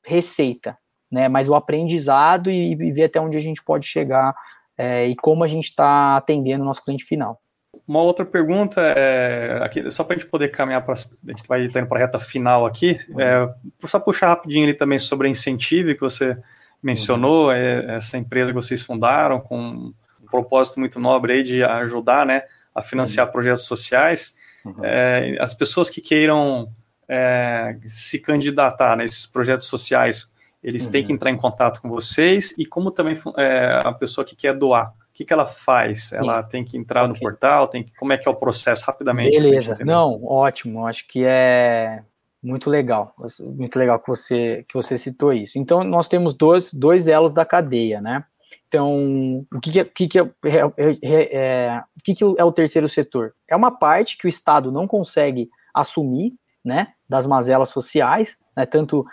[0.04, 0.76] receita,
[1.12, 4.34] né, mas o aprendizado e, e ver até onde a gente pode chegar
[4.76, 7.40] é, e como a gente está atendendo o nosso cliente final.
[7.88, 10.94] Uma outra pergunta, é, aqui, só para a gente poder caminhar para.
[10.94, 13.20] A gente vai indo para a reta final aqui, uhum.
[13.20, 13.54] é,
[13.86, 16.38] só puxar rapidinho ali também sobre a Incentive, que você
[16.82, 19.94] mencionou, é, essa empresa que vocês fundaram com um
[20.30, 23.32] propósito muito nobre aí de ajudar, né, a financiar uhum.
[23.32, 24.36] projetos sociais.
[24.64, 24.84] Uhum.
[24.84, 26.70] É, as pessoas que queiram
[27.08, 30.32] é, se candidatar nesses projetos sociais,
[30.64, 30.92] eles uhum.
[30.92, 31.16] têm que uhum.
[31.16, 35.24] entrar em contato com vocês e como também é, a pessoa que quer doar, que,
[35.24, 36.12] que ela faz?
[36.12, 36.50] Ela Sim.
[36.50, 37.14] tem que entrar okay.
[37.14, 37.68] no portal?
[37.68, 39.32] Tem que, como é que é o processo rapidamente?
[39.32, 40.86] Beleza, não, ótimo.
[40.86, 42.04] Acho que é
[42.44, 45.58] muito legal, muito legal que você, que você citou isso.
[45.58, 48.26] Então, nós temos dois, dois elos da cadeia, né?
[48.68, 52.52] Então, o que, que, é, que, que, é, é, é, o que, que é o
[52.52, 53.34] terceiro setor?
[53.48, 59.06] É uma parte que o Estado não consegue assumir, né, das mazelas sociais, né, tanto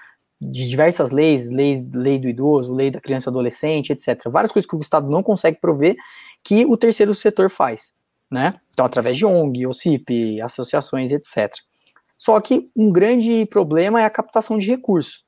[0.50, 4.22] de diversas leis, leis, lei do idoso, lei da criança e adolescente, etc.
[4.26, 5.94] Várias coisas que o Estado não consegue prover
[6.42, 7.92] que o terceiro setor faz,
[8.30, 8.54] né?
[8.72, 11.52] Então, através de ONG, OCIP, associações, etc.
[12.18, 15.24] Só que um grande problema é a captação de recursos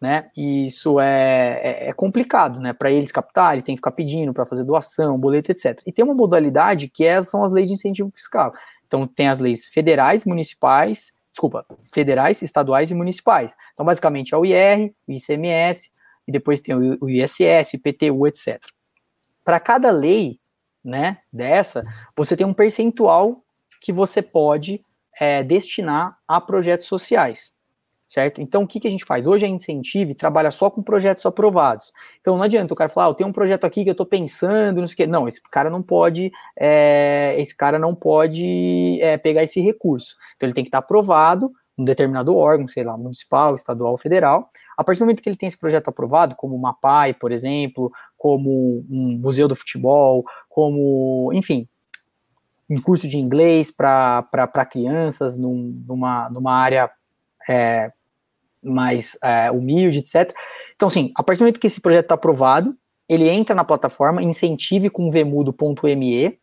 [0.00, 0.28] né?
[0.36, 2.72] E isso é, é, é complicado, né?
[2.72, 5.80] Para eles captarem, tem que ficar pedindo para fazer doação, boleto, etc.
[5.86, 8.52] E tem uma modalidade que é, são as leis de incentivo fiscal.
[8.86, 13.54] Então, tem as leis federais, municipais, desculpa, federais, estaduais e municipais.
[13.74, 15.90] Então, basicamente, é o IR, o ICMS,
[16.26, 18.58] e depois tem o ISS, IPTU, etc.
[19.44, 20.40] Para cada lei,
[20.82, 21.84] né, dessa,
[22.16, 23.44] você tem um percentual
[23.82, 24.82] que você pode
[25.20, 27.54] é, destinar a projetos sociais
[28.16, 28.40] certo?
[28.40, 29.26] Então, o que, que a gente faz?
[29.26, 31.92] Hoje a Incentive trabalha só com projetos aprovados.
[32.18, 34.06] Então, não adianta o cara falar, ah, eu tenho um projeto aqui que eu estou
[34.06, 35.06] pensando, não sei o quê.
[35.06, 40.16] Não, esse cara não pode, é, esse cara não pode é, pegar esse recurso.
[40.34, 44.48] Então, ele tem que estar aprovado um determinado órgão, sei lá, municipal, estadual, federal.
[44.78, 47.92] A partir do momento que ele tem esse projeto aprovado, como uma PAI, por exemplo,
[48.16, 51.68] como um museu do futebol, como, enfim,
[52.70, 56.90] um curso de inglês para crianças num, numa, numa área
[57.46, 57.92] é,
[58.66, 60.32] mais é, humilde, etc.
[60.74, 62.76] Então, assim, a partir do momento que esse projeto está aprovado,
[63.08, 66.38] ele entra na plataforma, incentive com vemudo.me,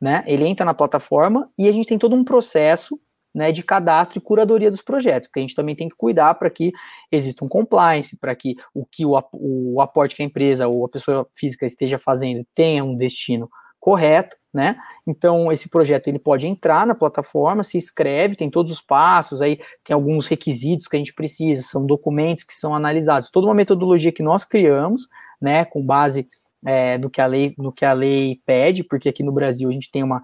[0.00, 0.24] né?
[0.26, 2.98] Ele entra na plataforma e a gente tem todo um processo
[3.34, 6.48] né, de cadastro e curadoria dos projetos, porque a gente também tem que cuidar para
[6.48, 6.72] que
[7.12, 10.88] exista um compliance, para que o que o, o aporte que a empresa ou a
[10.88, 13.50] pessoa física esteja fazendo tenha um destino
[13.86, 14.76] correto, né?
[15.06, 19.60] Então esse projeto ele pode entrar na plataforma, se inscreve, tem todos os passos, aí
[19.84, 24.10] tem alguns requisitos que a gente precisa, são documentos que são analisados, toda uma metodologia
[24.10, 25.06] que nós criamos,
[25.40, 26.26] né, com base
[26.66, 29.72] é, no que a lei no que a lei pede, porque aqui no Brasil a
[29.72, 30.20] gente tem uma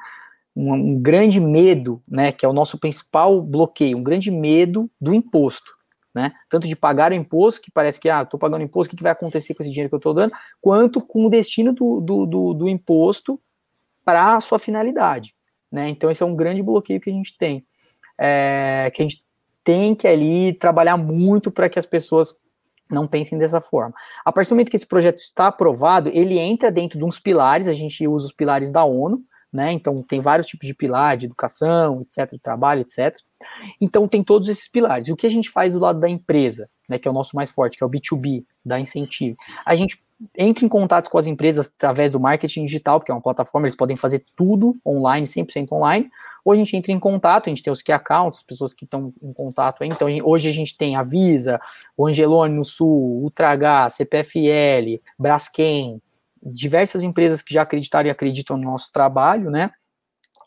[0.57, 5.15] um, um grande medo, né, que é o nosso principal bloqueio, um grande medo do
[5.15, 5.71] imposto,
[6.13, 6.33] né?
[6.51, 9.05] Tanto de pagar o imposto, que parece que, ah, estou pagando imposto, o que, que,
[9.05, 12.27] vai acontecer com esse dinheiro que eu estou dando, quanto com o destino do, do,
[12.27, 13.41] do, do imposto
[14.05, 15.35] para a sua finalidade.
[15.73, 15.89] Né?
[15.89, 17.67] Então, esse é um grande bloqueio que a gente tem.
[18.19, 19.25] É, que a gente
[19.65, 22.35] tem que ali trabalhar muito para que as pessoas
[22.91, 23.95] não pensem dessa forma.
[24.25, 27.67] A partir do momento que esse projeto está aprovado, ele entra dentro de uns pilares,
[27.67, 29.23] a gente usa os pilares da ONU,
[29.53, 29.73] né?
[29.73, 33.17] Então tem vários tipos de pilar, de educação, etc, trabalho, etc.
[33.81, 35.09] Então tem todos esses pilares.
[35.09, 37.51] O que a gente faz do lado da empresa, né, que é o nosso mais
[37.51, 39.37] forte, que é o B2B, da Incentive?
[39.65, 40.01] A gente
[40.39, 43.77] entre em contato com as empresas através do marketing digital, porque é uma plataforma, eles
[43.77, 46.09] podem fazer tudo online, 100% online,
[46.45, 48.85] ou a gente entra em contato, a gente tem os key accounts, as pessoas que
[48.85, 51.59] estão em contato aí, então hoje a gente tem a Visa,
[51.97, 56.01] o Angelone no Sul, Ultragá, CPFL, Braskem,
[56.43, 59.71] diversas empresas que já acreditaram e acreditam no nosso trabalho, né,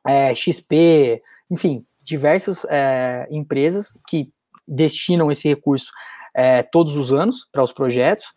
[0.05, 4.31] é, XP, enfim, diversas é, empresas que
[4.67, 5.91] destinam esse recurso
[6.33, 8.33] é, todos os anos para os projetos,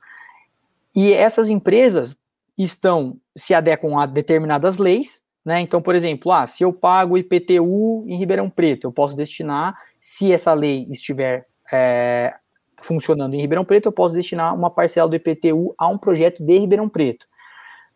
[0.95, 2.17] e essas empresas
[2.57, 5.61] estão se adequam a determinadas leis, né?
[5.61, 10.33] Então, por exemplo, ah, se eu pago IPTU em Ribeirão Preto, eu posso destinar, se
[10.33, 12.35] essa lei estiver é,
[12.77, 16.59] funcionando em Ribeirão Preto, eu posso destinar uma parcela do IPTU a um projeto de
[16.59, 17.27] Ribeirão Preto.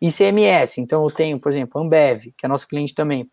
[0.07, 3.31] ICMS, então eu tenho, por exemplo, Ambev, que é nosso cliente também,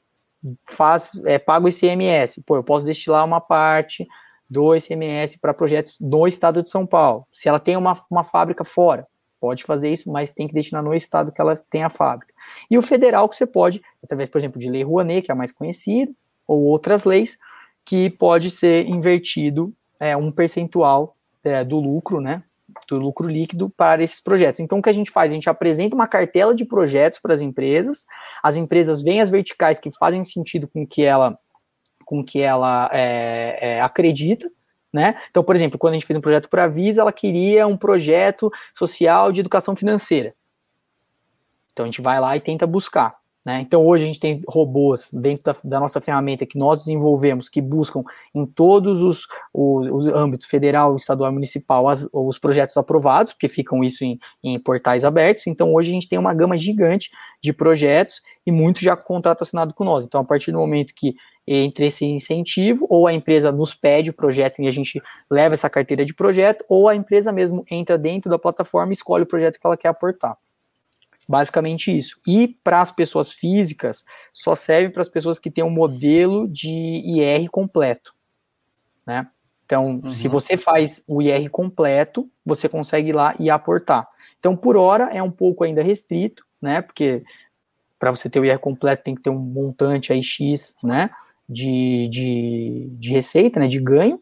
[0.65, 4.07] faz, é, paga o ICMS, pô, eu posso destinar uma parte
[4.49, 7.27] do ICMS para projetos no estado de São Paulo.
[7.33, 9.05] Se ela tem uma, uma fábrica fora,
[9.41, 12.33] pode fazer isso, mas tem que destinar no estado que ela tem a fábrica.
[12.71, 15.37] E o federal que você pode, através, por exemplo, de lei Rouanet, que é a
[15.37, 16.13] mais conhecida,
[16.47, 17.37] ou outras leis,
[17.85, 22.45] que pode ser invertido é, um percentual é, do lucro, né,
[22.91, 24.61] do lucro líquido para esses projetos.
[24.61, 25.31] Então, o que a gente faz?
[25.31, 28.05] A gente apresenta uma cartela de projetos para as empresas,
[28.43, 31.39] as empresas veem as verticais que fazem sentido com que ela,
[32.05, 34.51] com que ela é, é acredita,
[34.93, 35.21] né?
[35.31, 37.77] Então, por exemplo, quando a gente fez um projeto para a Visa, ela queria um
[37.77, 40.35] projeto social de educação financeira.
[41.73, 43.20] Então a gente vai lá e tenta buscar.
[43.45, 43.63] Né?
[43.63, 47.63] Então hoje a gente tem robôs dentro da, da, nossa ferramenta que nós desenvolvemos que
[47.63, 48.03] buscam
[48.35, 53.49] em todos os, os, os âmbitos federal, estadual e municipal as, os projetos aprovados, porque
[53.49, 55.47] ficam isso em, em, portais abertos.
[55.47, 57.11] Então hoje a gente tem uma gama gigante
[57.43, 60.05] de projetos e muito já com contrato assinado com nós.
[60.05, 61.15] Então a partir do momento que
[61.47, 65.71] entre esse incentivo, ou a empresa nos pede o projeto e a gente leva essa
[65.71, 69.59] carteira de projeto, ou a empresa mesmo entra dentro da plataforma e escolhe o projeto
[69.59, 70.37] que ela quer aportar.
[71.31, 72.21] Basicamente isso.
[72.27, 74.05] E para as pessoas físicas,
[74.35, 78.13] só serve para as pessoas que têm um modelo de IR completo.
[79.07, 79.29] Né?
[79.65, 80.11] Então, uhum.
[80.11, 84.09] se você faz o IR completo, você consegue ir lá e aportar.
[84.41, 86.83] Então, por hora, é um pouco ainda restrito, né?
[86.83, 87.21] Porque
[87.97, 91.11] para você ter o IR completo tem que ter um montante aí X, né?
[91.49, 93.69] De, de, de receita, né?
[93.69, 94.21] De ganho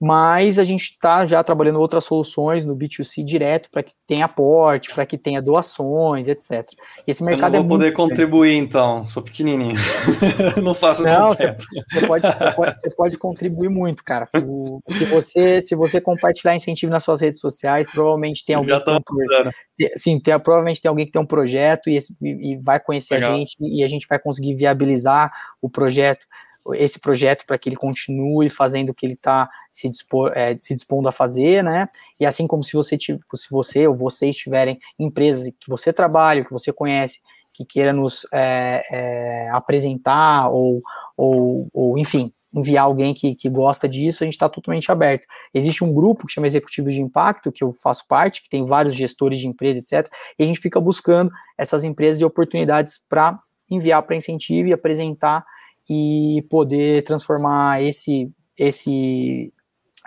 [0.00, 4.94] mas a gente está já trabalhando outras soluções no B2C direto para que tenha aporte,
[4.94, 6.68] para que tenha doações, etc.
[7.06, 8.66] Esse mercado Eu não vou é poder contribuir, grande.
[8.66, 9.74] então, sou pequenininho,
[10.62, 11.56] não faço Não, você,
[11.90, 14.28] você, pode, você, pode, você pode contribuir muito, cara.
[14.44, 18.74] O, se, você, se você compartilhar incentivo nas suas redes sociais, provavelmente tem alguém.
[18.74, 22.78] Já que um, sim, tem, provavelmente tem alguém que tem um projeto e, e vai
[22.78, 23.32] conhecer Legal.
[23.32, 25.32] a gente e a gente vai conseguir viabilizar
[25.62, 26.26] o projeto
[26.74, 30.74] esse projeto para que ele continue fazendo o que ele está se, dispor, é, se
[30.74, 31.86] dispondo a fazer, né?
[32.18, 36.50] E assim como se você, se você ou vocês tiverem empresas que você trabalha, que
[36.50, 37.20] você conhece,
[37.52, 40.80] que queira nos é, é, apresentar ou,
[41.14, 45.26] ou, ou, enfim, enviar alguém que, que gosta disso, a gente está totalmente aberto.
[45.52, 48.94] Existe um grupo que chama Executivo de Impacto, que eu faço parte, que tem vários
[48.94, 50.10] gestores de empresas, etc.
[50.38, 53.36] E a gente fica buscando essas empresas e oportunidades para
[53.70, 55.44] enviar para incentivo e apresentar
[55.88, 59.52] e poder transformar esse, esse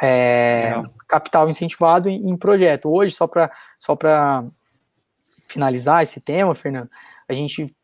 [0.01, 2.89] é, capital incentivado em, em, projeto.
[2.89, 3.97] Hoje, só para só
[5.47, 6.89] finalizar esse tema, Fernando,
[7.27, 7.75] a gente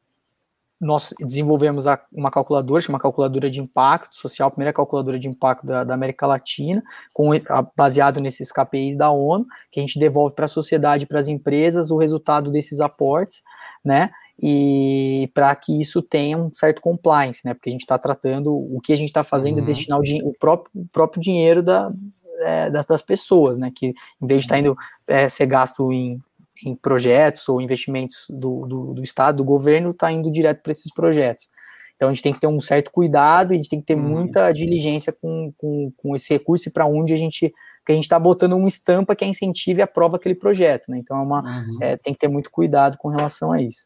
[0.80, 5.66] nós desenvolvemos a, uma calculadora, chama calculadora de impacto social, a primeira calculadora de impacto
[5.66, 10.36] da, da América Latina, com, a, baseado nesses KPIs da ONU, que a gente devolve
[10.36, 13.42] para a sociedade, para as empresas, o resultado desses aportes,
[13.84, 14.12] né?
[14.42, 17.54] E para que isso tenha um certo compliance, né?
[17.54, 19.64] Porque a gente está tratando o que a gente está fazendo uhum.
[19.64, 21.92] é destinar o, o, próprio, o próprio dinheiro da,
[22.40, 23.72] é, das, das, pessoas, né?
[23.74, 24.40] Que em vez Sim.
[24.40, 24.76] de estar tá indo
[25.08, 26.20] é, ser gasto em,
[26.66, 30.94] em projetos ou investimentos do, do, do Estado, do governo, está indo direto para esses
[30.94, 31.50] projetos.
[31.96, 34.04] Então a gente tem que ter um certo cuidado a gente tem que ter uhum.
[34.04, 37.54] muita diligência com, com, com esse recurso e para onde a gente
[37.86, 40.98] que a gente está botando uma estampa que a incentive e aprova aquele projeto, né?
[40.98, 41.78] Então é uma, uhum.
[41.80, 43.86] é, tem que ter muito cuidado com relação a isso.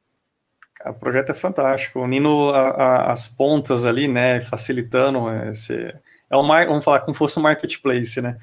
[0.85, 5.93] O projeto é fantástico, unindo a, a, as pontas ali, né, facilitando esse...
[6.29, 8.37] É um, vamos falar como fosse um marketplace, né?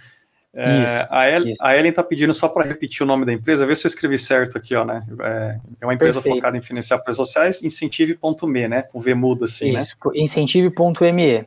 [0.57, 1.63] É, isso, a, El, isso.
[1.63, 4.17] a Ellen está pedindo só para repetir o nome da empresa, vê se eu escrevi
[4.17, 5.07] certo aqui, ó, né?
[5.21, 6.37] É, é uma empresa Perfeito.
[6.37, 8.83] focada em financiar projetos sociais, incentive.me, né?
[8.83, 9.81] Com V mudo assim, né?
[9.81, 10.13] isso, né?
[10.15, 11.47] Incentive.me.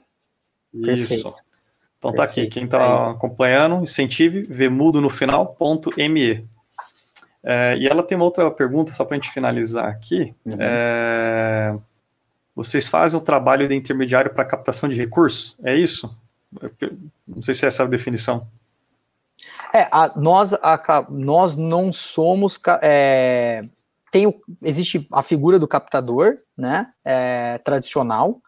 [0.73, 1.33] Isso.
[1.97, 6.47] Então tá aqui, quem está acompanhando, incentive, V mudo no final, ponto ME.
[7.43, 10.33] É, e ela tem uma outra pergunta, só para a gente finalizar aqui.
[10.45, 10.53] Uhum.
[10.59, 11.75] É,
[12.55, 15.57] vocês fazem o trabalho de intermediário para captação de recursos?
[15.63, 16.15] É isso?
[17.27, 18.47] Não sei se é essa a definição.
[19.73, 22.59] É, a, nós, a, nós não somos.
[22.81, 23.63] É,
[24.11, 26.91] tem o, existe a figura do captador, né?
[27.05, 28.41] É, tradicional,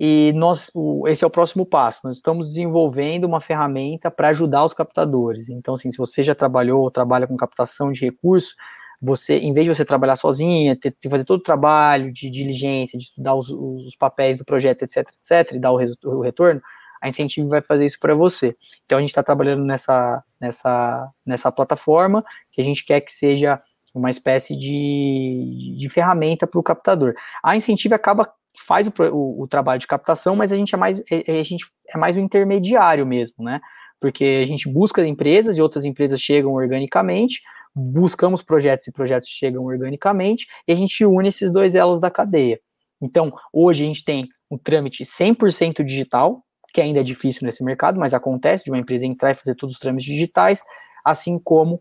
[0.00, 2.00] e nós, o, esse é o próximo passo.
[2.04, 5.48] Nós estamos desenvolvendo uma ferramenta para ajudar os captadores.
[5.48, 8.54] Então, assim, se você já trabalhou ou trabalha com captação de recursos,
[9.00, 12.98] você, em vez de você trabalhar sozinha, ter, ter fazer todo o trabalho de diligência,
[12.98, 16.60] de estudar os, os papéis do projeto, etc, etc, e dar o, o retorno,
[17.00, 18.56] a Incentivo vai fazer isso para você.
[18.84, 23.60] Então, a gente está trabalhando nessa, nessa, nessa plataforma que a gente quer que seja
[23.94, 27.14] uma espécie de, de ferramenta para o captador.
[27.42, 31.00] A Incentivo acaba faz o, o, o, trabalho de captação, mas a gente é mais
[31.10, 33.60] é, é, a gente é mais o intermediário mesmo, né?
[34.00, 37.42] Porque a gente busca empresas e outras empresas chegam organicamente,
[37.74, 42.60] buscamos projetos e projetos chegam organicamente, e a gente une esses dois elos da cadeia.
[43.02, 47.98] Então, hoje a gente tem um trâmite 100% digital, que ainda é difícil nesse mercado,
[47.98, 50.62] mas acontece de uma empresa entrar e fazer todos os trâmites digitais,
[51.04, 51.80] assim como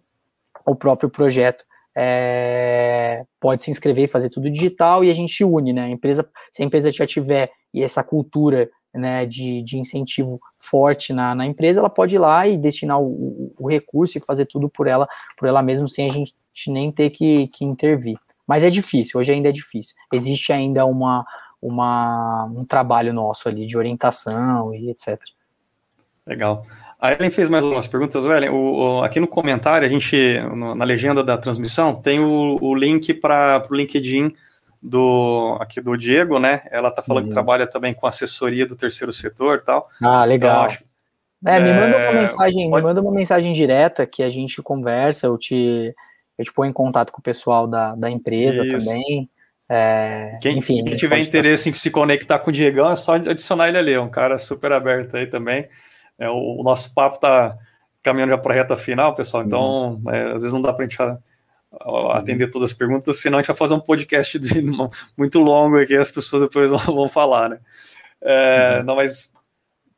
[0.65, 1.63] o próprio projeto
[1.99, 5.85] é, pode se inscrever e fazer tudo digital e a gente une, né?
[5.85, 11.11] A empresa, se a empresa já tiver e essa cultura né, de, de incentivo forte
[11.11, 14.69] na, na empresa, ela pode ir lá e destinar o, o, recurso e fazer tudo
[14.69, 16.35] por ela, por ela mesma, sem a gente
[16.67, 18.17] nem ter que, que intervir.
[18.45, 19.95] Mas é difícil, hoje ainda é difícil.
[20.13, 21.25] Existe ainda uma,
[21.59, 25.19] uma, um trabalho nosso ali de orientação e etc.
[26.27, 26.63] Legal.
[26.99, 28.25] A Ellen fez mais algumas perguntas.
[28.25, 32.57] Ellen, o, o, aqui no comentário, a gente, no, na legenda da transmissão, tem o,
[32.59, 34.33] o link para o LinkedIn
[34.81, 36.61] do aqui do Diego, né?
[36.71, 37.29] Ela está falando uhum.
[37.29, 39.87] que trabalha também com assessoria do terceiro setor e tal.
[40.01, 40.65] Ah, legal.
[40.65, 40.87] Então,
[41.45, 42.83] é, me manda uma é, mensagem, pode...
[42.83, 45.93] me manda uma mensagem direta que a gente conversa, eu te,
[46.37, 48.77] eu te ponho em contato com o pessoal da, da empresa Isso.
[48.77, 49.29] também.
[49.69, 53.67] É, quem, enfim, quem tiver interesse em se conectar com o Diegão, é só adicionar
[53.67, 55.67] ele ali, é um cara super aberto aí também.
[56.19, 57.57] É, o, o, nosso papo está
[58.01, 60.11] caminhando já para a reta final, pessoal, então uhum.
[60.11, 60.97] é, às vezes não dá para a gente
[62.11, 62.51] atender uhum.
[62.51, 64.61] todas as perguntas, senão a gente vai fazer um podcast de,
[65.17, 67.59] muito longo aqui, as pessoas depois vão, vão falar, né?
[68.21, 68.83] É, uhum.
[68.85, 69.33] Não, mas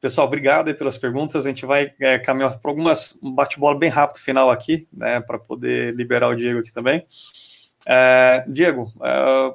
[0.01, 1.45] Pessoal, obrigado pelas perguntas.
[1.45, 5.37] A gente vai é, caminhar para algumas um bate-bola bem rápido final aqui, né, para
[5.37, 7.05] poder liberar o Diego aqui também.
[7.85, 9.53] É, Diego, é,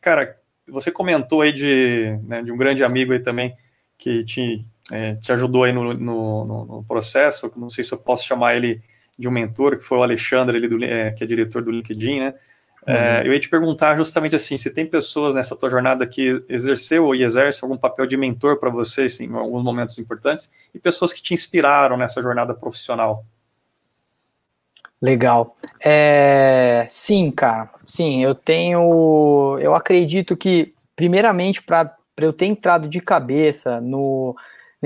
[0.00, 0.38] cara,
[0.68, 3.56] você comentou aí de, né, de um grande amigo aí também
[3.96, 7.52] que te, é, te ajudou aí no, no, no, processo.
[7.56, 8.80] Não sei se eu posso chamar ele
[9.18, 12.20] de um mentor, que foi o Alexandre, ele do, é, que é diretor do LinkedIn,
[12.20, 12.34] né?
[12.88, 13.26] É, uhum.
[13.26, 17.24] eu ia te perguntar justamente assim, se tem pessoas nessa tua jornada que exerceu e
[17.24, 21.20] exerce algum papel de mentor para você assim, em alguns momentos importantes e pessoas que
[21.20, 23.24] te inspiraram nessa jornada profissional.
[25.02, 25.56] Legal.
[25.84, 27.68] É, sim, cara.
[27.86, 29.58] Sim, eu tenho.
[29.60, 34.34] Eu acredito que, primeiramente, para eu ter entrado de cabeça no,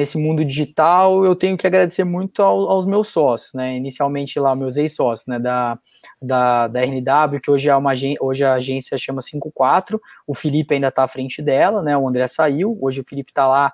[0.00, 3.76] nesse mundo digital, eu tenho que agradecer muito ao, aos meus sócios, né?
[3.76, 5.38] Inicialmente lá, meus ex-sócios, né?
[5.38, 5.78] Da,
[6.20, 10.88] da, da RNW, que hoje é uma hoje a agência chama 54, o Felipe ainda
[10.88, 11.98] está à frente dela, né?
[11.98, 13.70] O André saiu, hoje o Felipe está lá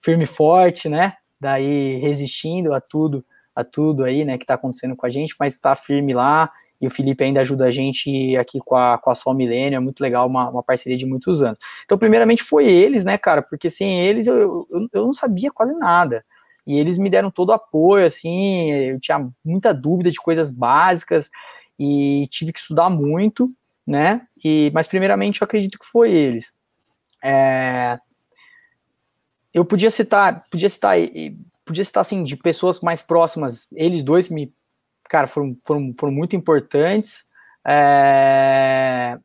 [0.00, 1.14] firme e forte, né?
[1.40, 5.54] Daí resistindo a tudo, a tudo aí, né, que está acontecendo com a gente, mas
[5.54, 9.14] está firme lá, e o Felipe ainda ajuda a gente aqui com a, com a
[9.14, 11.58] Sol Milênio, é muito legal, uma, uma parceria de muitos anos.
[11.84, 15.74] Então, primeiramente foi eles, né, cara, porque sem eles eu, eu, eu não sabia quase
[15.76, 16.24] nada,
[16.66, 21.30] e eles me deram todo o apoio, assim, eu tinha muita dúvida de coisas básicas,
[21.78, 23.54] e tive que estudar muito,
[23.86, 24.26] né?
[24.44, 26.52] E, mas primeiramente eu acredito que foi eles.
[27.22, 27.96] É,
[29.54, 30.96] eu podia citar, podia citar,
[31.64, 33.68] podia citar assim de pessoas mais próximas.
[33.72, 34.52] Eles dois me,
[35.08, 37.26] cara, foram, foram, foram muito importantes.
[37.66, 39.18] É,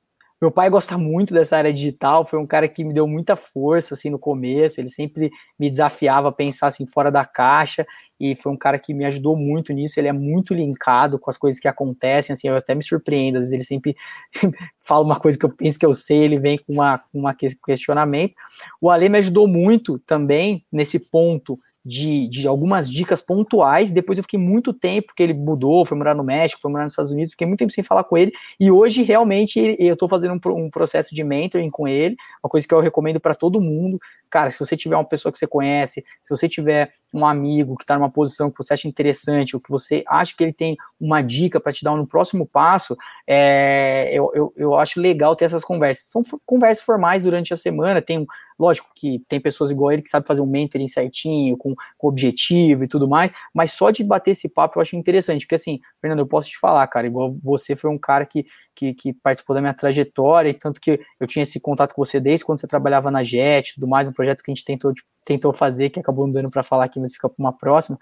[0.44, 3.94] meu pai gosta muito dessa área digital, foi um cara que me deu muita força
[3.94, 7.88] assim no começo, ele sempre me desafiava a pensar assim fora da caixa
[8.20, 11.38] e foi um cara que me ajudou muito nisso, ele é muito linkado com as
[11.38, 13.96] coisas que acontecem, assim, eu até me surpreendo, às vezes ele sempre
[14.82, 17.34] fala uma coisa que eu penso que eu sei, ele vem com uma, com uma
[17.34, 18.34] questionamento.
[18.82, 23.92] O Ale me ajudou muito também nesse ponto de, de algumas dicas pontuais.
[23.92, 26.94] Depois eu fiquei muito tempo, porque ele mudou, foi morar no México, foi morar nos
[26.94, 28.32] Estados Unidos, fiquei muito tempo sem falar com ele.
[28.60, 32.68] E hoje, realmente, eu estou fazendo um, um, processo de mentoring com ele, uma coisa
[32.68, 34.00] que eu recomendo para todo mundo.
[34.34, 37.84] Cara, se você tiver uma pessoa que você conhece, se você tiver um amigo que
[37.84, 41.22] está numa posição que você acha interessante, ou que você acha que ele tem uma
[41.22, 45.64] dica para te dar no próximo passo, é, eu, eu, eu acho legal ter essas
[45.64, 46.06] conversas.
[46.06, 48.26] São conversas formais durante a semana, tem
[48.58, 52.84] Lógico que tem pessoas igual ele que sabe fazer um mentoring certinho, com, com objetivo
[52.84, 56.20] e tudo mais, mas só de bater esse papo eu acho interessante, porque assim, Fernando,
[56.20, 58.46] eu posso te falar, cara, igual você foi um cara que,
[58.76, 62.20] que, que participou da minha trajetória, e tanto que eu tinha esse contato com você
[62.20, 64.94] desde quando você trabalhava na JET tudo mais, um projeto que a gente tentou,
[65.26, 67.98] tentou fazer, que acabou não dando para falar aqui, mas fica para uma próxima.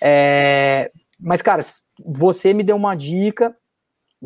[0.00, 1.62] É, mas, cara,
[2.04, 3.54] você me deu uma dica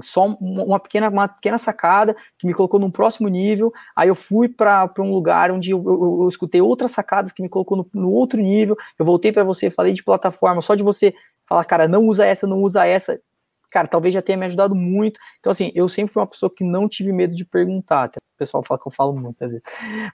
[0.00, 3.72] só uma pequena, uma pequena sacada que me colocou num próximo nível.
[3.94, 7.48] Aí eu fui para um lugar onde eu, eu, eu, escutei outras sacadas que me
[7.48, 8.76] colocou no, no outro nível.
[8.98, 12.46] Eu voltei para você, falei de plataforma, só de você falar, cara, não usa essa,
[12.46, 13.20] não usa essa.
[13.74, 15.18] Cara, talvez já tenha me ajudado muito.
[15.40, 18.04] Então, assim, eu sempre fui uma pessoa que não tive medo de perguntar.
[18.04, 19.66] Até o pessoal fala que eu falo muito às vezes.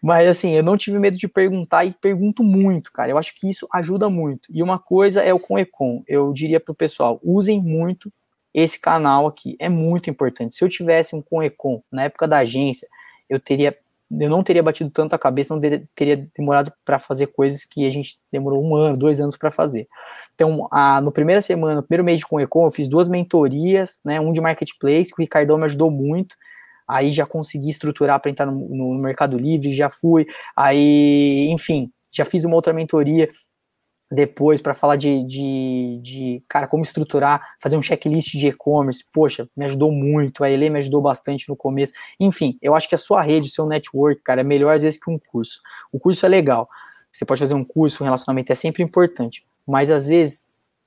[0.03, 3.11] Mas, assim, eu não tive medo de perguntar e pergunto muito, cara.
[3.11, 4.49] Eu acho que isso ajuda muito.
[4.51, 6.03] E uma coisa é o com Econ.
[6.09, 8.11] Eu diria pro pessoal, usem muito
[8.55, 9.57] esse canal aqui.
[9.61, 10.55] É muito importante.
[10.55, 12.89] Se eu tivesse um com Econ na época da agência,
[13.29, 13.77] eu teria
[14.11, 15.61] eu não teria batido tanto a cabeça, não
[15.95, 19.87] teria demorado para fazer coisas que a gente demorou um ano, dois anos para fazer.
[20.35, 24.21] Então, a, no primeira semana, no primeiro mês de Conecom, eu fiz duas mentorias, né,
[24.21, 26.35] um de marketplace, que o Ricardão me ajudou muito,
[26.89, 32.25] aí já consegui estruturar para entrar no, no, Mercado Livre, já fui, aí, enfim, já
[32.25, 33.29] fiz uma outra mentoria
[34.11, 39.05] depois para falar de, de, de, cara, como estruturar, fazer um checklist de e-commerce.
[39.13, 40.43] Poxa, me ajudou muito.
[40.43, 41.93] A Ele me ajudou bastante no começo.
[42.19, 44.99] Enfim, eu acho que a sua rede, o seu network, cara, é melhor às vezes
[44.99, 45.61] que um curso.
[45.93, 46.69] O curso é legal.
[47.13, 49.47] Você pode fazer um curso, um relacionamento é sempre importante.
[49.67, 50.45] Mas às vezes,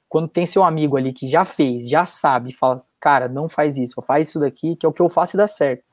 [0.10, 4.02] quando tem seu amigo ali que já fez, já sabe, fala, cara, não faz isso,
[4.02, 5.84] faz isso daqui, que é o que eu faço e dá certo.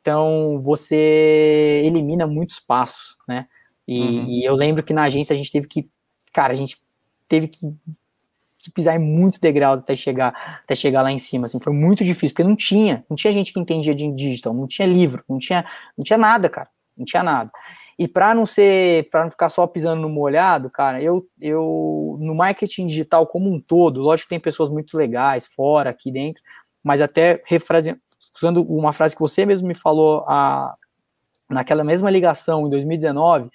[0.00, 3.46] Então, você elimina muitos passos, né?
[3.86, 4.24] E, uhum.
[4.28, 5.88] e eu lembro que na agência a gente teve que
[6.32, 6.80] cara, a gente
[7.28, 7.74] teve que,
[8.58, 12.04] que, pisar em muitos degraus até chegar, até chegar lá em cima, assim, foi muito
[12.04, 15.38] difícil, porque não tinha, não tinha gente que entendia de digital, não tinha livro, não
[15.38, 15.64] tinha,
[15.96, 17.50] não tinha nada, cara, não tinha nada.
[17.98, 22.34] E para não ser, para não ficar só pisando no molhado, cara, eu, eu no
[22.34, 26.42] marketing digital como um todo, lógico que tem pessoas muito legais fora, aqui dentro,
[26.82, 28.00] mas até refraseando,
[28.34, 30.74] usando uma frase que você mesmo me falou a,
[31.48, 33.50] naquela mesma ligação em 2019,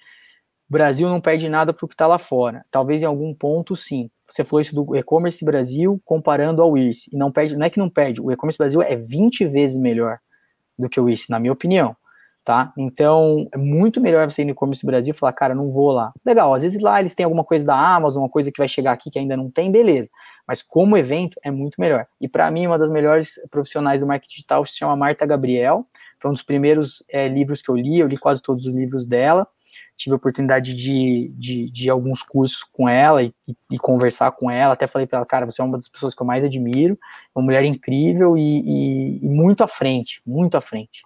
[0.68, 2.62] o Brasil não perde nada para o que está lá fora.
[2.70, 4.10] Talvez em algum ponto, sim.
[4.28, 7.10] Você falou isso do e-commerce Brasil comparando ao IRS.
[7.12, 10.18] E não perde, não é que não perde, o e-commerce Brasil é 20 vezes melhor
[10.78, 11.96] do que o IRS, na minha opinião.
[12.44, 12.72] tá?
[12.78, 16.12] Então, é muito melhor você ir no e-commerce Brasil e falar, cara, não vou lá.
[16.24, 18.92] Legal, às vezes lá eles têm alguma coisa da Amazon, uma coisa que vai chegar
[18.92, 20.10] aqui que ainda não tem, beleza.
[20.46, 22.06] Mas como evento, é muito melhor.
[22.20, 25.86] E para mim, uma das melhores profissionais do marketing digital se chama Marta Gabriel.
[26.18, 29.06] Foi um dos primeiros é, livros que eu li, eu li quase todos os livros
[29.06, 29.46] dela.
[29.98, 34.50] Tive a oportunidade de, de, de alguns cursos com ela e, e, e conversar com
[34.50, 34.74] ela.
[34.74, 36.96] Até falei para ela, cara, você é uma das pessoas que eu mais admiro,
[37.34, 41.02] uma mulher incrível e, e muito à frente, muito à frente,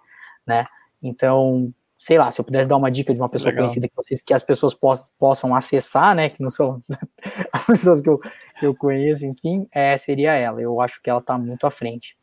[0.47, 0.65] né?
[1.01, 3.65] Então, sei lá, se eu pudesse dar uma dica de uma pessoa Legal.
[3.65, 6.83] conhecida que, vocês, que as pessoas poss, possam acessar, né, que não são
[7.51, 8.19] as pessoas que eu,
[8.59, 10.61] que eu conheço, enfim, é, seria ela.
[10.61, 12.17] Eu acho que ela está muito à frente.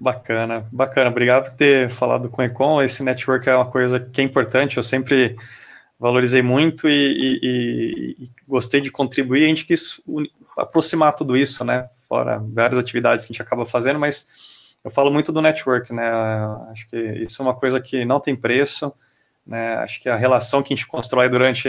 [0.00, 1.10] Bacana, bacana.
[1.10, 2.82] Obrigado por ter falado com o Econ.
[2.82, 4.78] Esse network é uma coisa que é importante.
[4.78, 5.36] Eu sempre
[5.98, 9.44] valorizei muito e, e, e gostei de contribuir.
[9.44, 10.00] A gente quis
[10.56, 11.86] aproximar tudo isso, né?
[12.08, 14.26] Fora várias atividades que a gente acaba fazendo, mas
[14.82, 16.10] eu falo muito do network, né?
[16.70, 18.90] Acho que isso é uma coisa que não tem preço,
[19.46, 19.74] né?
[19.74, 21.68] Acho que a relação que a gente constrói durante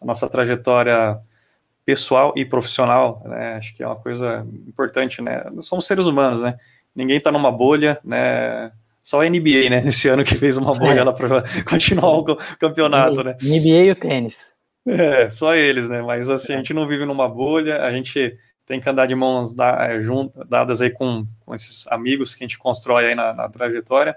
[0.00, 1.18] a nossa trajetória
[1.84, 3.54] pessoal e profissional, né?
[3.54, 5.42] Acho que é uma coisa importante, né?
[5.52, 6.56] Nós somos seres humanos, né?
[6.94, 8.70] Ninguém está numa bolha, né?
[9.02, 9.82] Só a NBA, né?
[9.88, 11.04] Esse ano que fez uma bolha é.
[11.04, 13.36] lá para continuar o campeonato, né?
[13.42, 14.52] NBA e o tênis.
[14.86, 16.02] É, só eles, né?
[16.02, 18.36] Mas assim, a gente não vive numa bolha, a gente
[18.66, 22.44] tem que andar de mãos da, é, junto, dadas aí com, com, esses amigos que
[22.44, 24.16] a gente constrói aí na, na trajetória.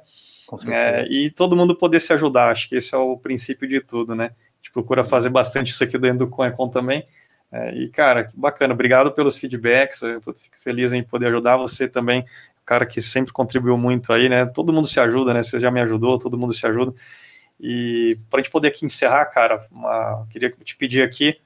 [0.70, 4.14] É, e todo mundo poder se ajudar, acho que esse é o princípio de tudo,
[4.14, 4.26] né?
[4.26, 7.04] A gente procura fazer bastante isso aqui dentro do Conecon também.
[7.52, 11.88] É, e, cara, que bacana, obrigado pelos feedbacks, eu fico feliz em poder ajudar você
[11.88, 12.26] também,
[12.66, 14.46] cara que sempre contribuiu muito aí, né?
[14.46, 15.44] Todo mundo se ajuda, né?
[15.44, 16.94] Você já me ajudou, todo mundo se ajuda.
[17.60, 21.38] E para a gente poder aqui encerrar, cara, uma, queria te pedir aqui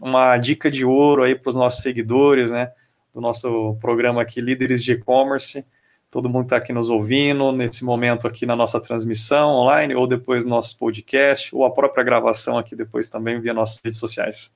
[0.00, 2.70] uma dica de ouro aí para os nossos seguidores, né?
[3.14, 5.64] Do nosso programa aqui, Líderes de E-Commerce.
[6.10, 10.44] Todo mundo está aqui nos ouvindo, nesse momento aqui na nossa transmissão online, ou depois
[10.44, 14.55] no nosso podcast, ou a própria gravação aqui depois também via nossas redes sociais.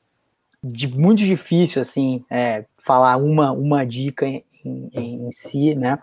[0.63, 5.99] De, muito difícil, assim, é, falar uma, uma dica em, em, em si, né?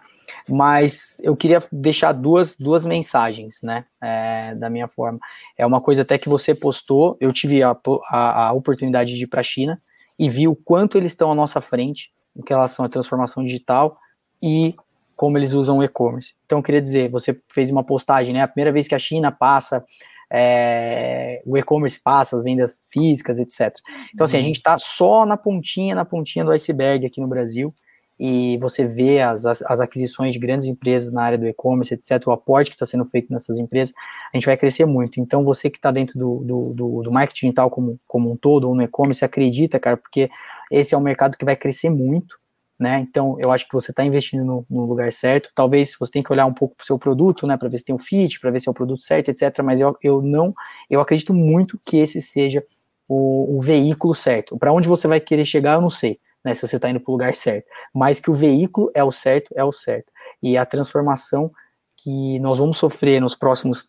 [0.47, 5.19] mas eu queria deixar duas, duas mensagens, né, é, da minha forma.
[5.57, 7.75] É uma coisa até que você postou, eu tive a,
[8.09, 9.81] a, a oportunidade de ir para a China
[10.17, 13.97] e vi o quanto eles estão à nossa frente em relação à transformação digital
[14.41, 14.75] e
[15.15, 16.35] como eles usam o e-commerce.
[16.45, 19.31] Então, eu queria dizer, você fez uma postagem, né, a primeira vez que a China
[19.31, 19.83] passa
[20.31, 23.73] é, o e-commerce passa, as vendas físicas, etc.
[24.13, 24.45] Então, assim, a uhum.
[24.45, 27.73] gente está só na pontinha, na pontinha do iceberg aqui no Brasil
[28.19, 32.25] e você vê as, as, as, aquisições de grandes empresas na área do e-commerce, etc.,
[32.27, 33.93] o aporte que está sendo feito nessas empresas,
[34.33, 35.19] a gente vai crescer muito.
[35.19, 38.67] Então, você que está dentro do, do, do, do, marketing digital como, como um todo,
[38.67, 40.29] ou no e-commerce, acredita, cara, porque
[40.71, 42.39] esse é um mercado que vai crescer muito,
[42.79, 42.99] né?
[42.99, 45.49] Então, eu acho que você está investindo no, no, lugar certo.
[45.55, 47.85] Talvez você tenha que olhar um pouco para o seu produto, né, para ver se
[47.85, 49.63] tem um fit, para ver se é o produto certo, etc.
[49.63, 50.53] Mas eu, eu não,
[50.89, 52.63] eu acredito muito que esse seja
[53.07, 54.57] o, o veículo certo.
[54.57, 57.09] Para onde você vai querer chegar, eu não sei né, se você está indo para
[57.09, 60.11] o lugar certo, mas que o veículo é o certo, é o certo.
[60.41, 61.51] E a transformação
[61.95, 63.87] que nós vamos sofrer nos próximos,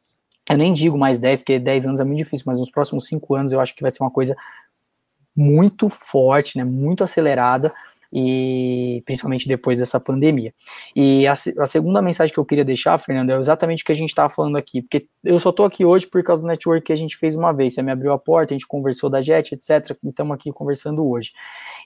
[0.49, 3.35] eu nem digo mais 10, porque 10 anos é muito difícil, mas nos próximos 5
[3.35, 4.35] anos eu acho que vai ser uma coisa
[5.37, 7.73] muito forte, né, muito acelerada,
[8.13, 10.53] e principalmente depois dessa pandemia.
[10.97, 13.95] E a, a, segunda mensagem que eu queria deixar, Fernando, é exatamente o que a
[13.95, 16.93] gente estava falando aqui, porque eu só estou aqui hoje por causa do network que
[16.93, 17.75] a gente fez uma vez.
[17.75, 19.97] Você me abriu a porta, a gente conversou da JET, etc.
[20.05, 21.33] Estamos aqui conversando hoje.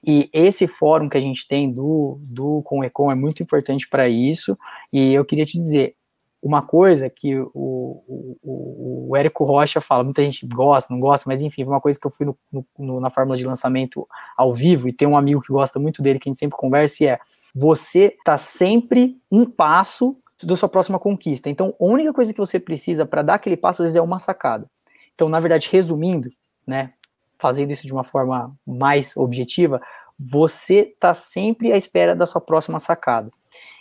[0.05, 4.09] E esse fórum que a gente tem do, do Com Econ é muito importante para
[4.09, 4.57] isso.
[4.93, 5.97] E eu queria te dizer,
[6.43, 11.41] uma coisa que o, o, o, Érico Rocha fala, muita gente gosta, não gosta, mas
[11.41, 12.37] enfim, uma coisa que eu fui no,
[12.77, 16.19] no, na fórmula de lançamento ao vivo, e tem um amigo que gosta muito dele,
[16.19, 17.21] que a gente sempre conversa, e é,
[17.55, 21.49] você tá sempre um passo da sua próxima conquista.
[21.49, 24.19] Então, a única coisa que você precisa para dar aquele passo, às vezes, é uma
[24.19, 24.69] sacada.
[25.15, 26.29] Então, na verdade, resumindo,
[26.67, 26.93] né,
[27.39, 29.81] fazendo isso de uma forma mais objetiva,
[30.19, 33.31] você tá sempre à espera da sua próxima sacada.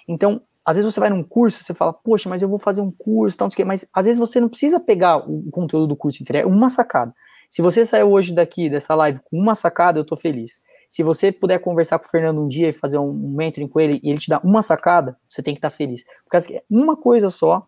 [0.08, 0.42] Então,
[0.72, 3.38] às vezes você vai num curso, você fala, poxa, mas eu vou fazer um curso,
[3.38, 5.96] tal, não sei o quê, mas às vezes você não precisa pegar o conteúdo do
[5.96, 7.14] curso inteiro, é uma sacada.
[7.50, 10.62] Se você saiu hoje daqui, dessa live, com uma sacada, eu tô feliz.
[10.90, 14.00] Se você puder conversar com o Fernando um dia e fazer um mentoring com ele,
[14.02, 16.04] e ele te dá uma sacada, você tem que estar tá feliz.
[16.24, 17.68] Porque é uma coisa só,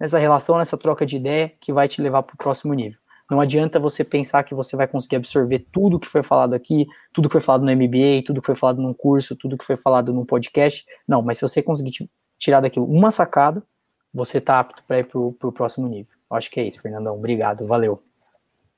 [0.00, 2.98] nessa relação, nessa troca de ideia, que vai te levar para o próximo nível.
[3.30, 7.28] Não adianta você pensar que você vai conseguir absorver tudo que foi falado aqui, tudo
[7.28, 10.12] que foi falado no MBA, tudo que foi falado num curso, tudo que foi falado
[10.12, 10.84] num podcast.
[11.08, 12.10] Não, mas se você conseguir
[12.42, 13.62] tirar daquilo uma sacada,
[14.12, 16.12] você tá apto para ir pro, pro próximo nível.
[16.28, 17.14] Acho que é isso, Fernandão.
[17.14, 18.02] Obrigado, valeu.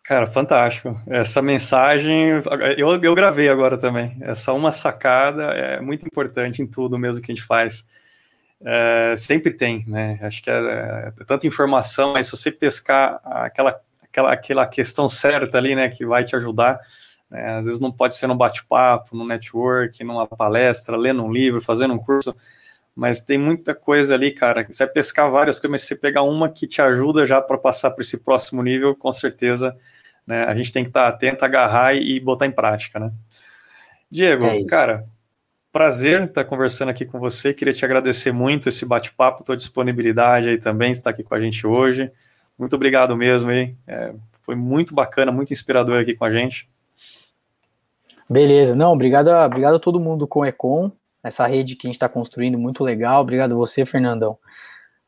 [0.04, 0.94] Cara, fantástico.
[1.06, 2.42] Essa mensagem
[2.76, 4.18] eu, eu gravei agora também.
[4.20, 7.88] Essa uma sacada é muito importante em tudo mesmo que a gente faz.
[8.62, 10.18] é, sempre tem, né?
[10.20, 15.56] Acho que é, é, tanta informação, mas se você pescar aquela, aquela, aquela questão certa
[15.56, 16.78] ali, né, que vai te ajudar,
[17.30, 21.62] né, às vezes não pode ser no bate-papo, no network, numa palestra, lendo um livro,
[21.62, 22.36] fazendo um curso,
[22.94, 24.64] mas tem muita coisa ali, cara.
[24.68, 27.58] Você vai pescar várias coisas, mas se você pegar uma que te ajuda já para
[27.58, 29.76] passar para esse próximo nível, com certeza
[30.26, 33.12] né, a gente tem que estar tá atento, agarrar e, botar em prática, né?
[34.10, 35.06] Diego, é cara,
[35.72, 37.52] prazer estar conversando aqui com você.
[37.52, 41.66] Queria te agradecer muito esse bate-papo, tua disponibilidade aí também, estar aqui com a gente
[41.66, 42.10] hoje.
[42.56, 43.74] Muito obrigado mesmo aí.
[43.86, 46.68] É, foi muito bacana, muito inspirador aqui com a gente.
[48.30, 50.90] Beleza, não, obrigado a, obrigado a todo mundo com o Econ,
[51.24, 53.22] essa rede que a gente está construindo, muito legal.
[53.22, 54.38] Obrigado você, Fernandão,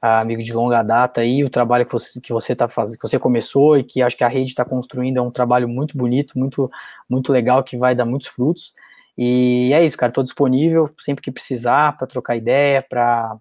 [0.00, 3.18] amigo de longa data aí, o trabalho que você que você tá fazendo, que você
[3.18, 6.70] começou e que acho que a rede está construindo é um trabalho muito bonito, muito
[7.08, 8.74] muito legal que vai dar muitos frutos.
[9.16, 10.10] E é isso, cara.
[10.10, 13.38] Estou disponível sempre que precisar para trocar ideia, para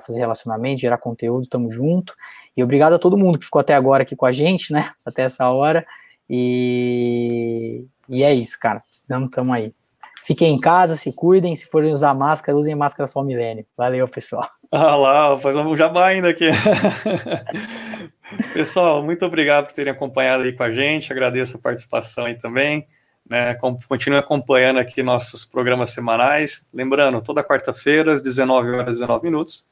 [0.00, 1.48] fazer relacionamento, gerar conteúdo.
[1.48, 2.14] Tamo junto.
[2.56, 4.90] E obrigado a todo mundo que ficou até agora aqui com a gente, né?
[5.04, 5.86] Até essa hora.
[6.28, 8.80] E, e é isso, cara.
[8.80, 9.74] Precisamos, tamo aí.
[10.26, 11.54] Fiquem em casa, se cuidem.
[11.54, 13.64] Se forem usar máscara, usem máscara só milênio.
[13.76, 14.50] Valeu, pessoal.
[14.72, 16.46] Ah lá, faz um jabá ainda aqui.
[18.52, 21.12] pessoal, muito obrigado por terem acompanhado aí com a gente.
[21.12, 22.88] Agradeço a participação aí também.
[23.28, 23.54] Né,
[23.88, 26.68] continue acompanhando aqui nossos programas semanais.
[26.74, 29.68] Lembrando, toda quarta-feira, às 19 horas e 19 minutos.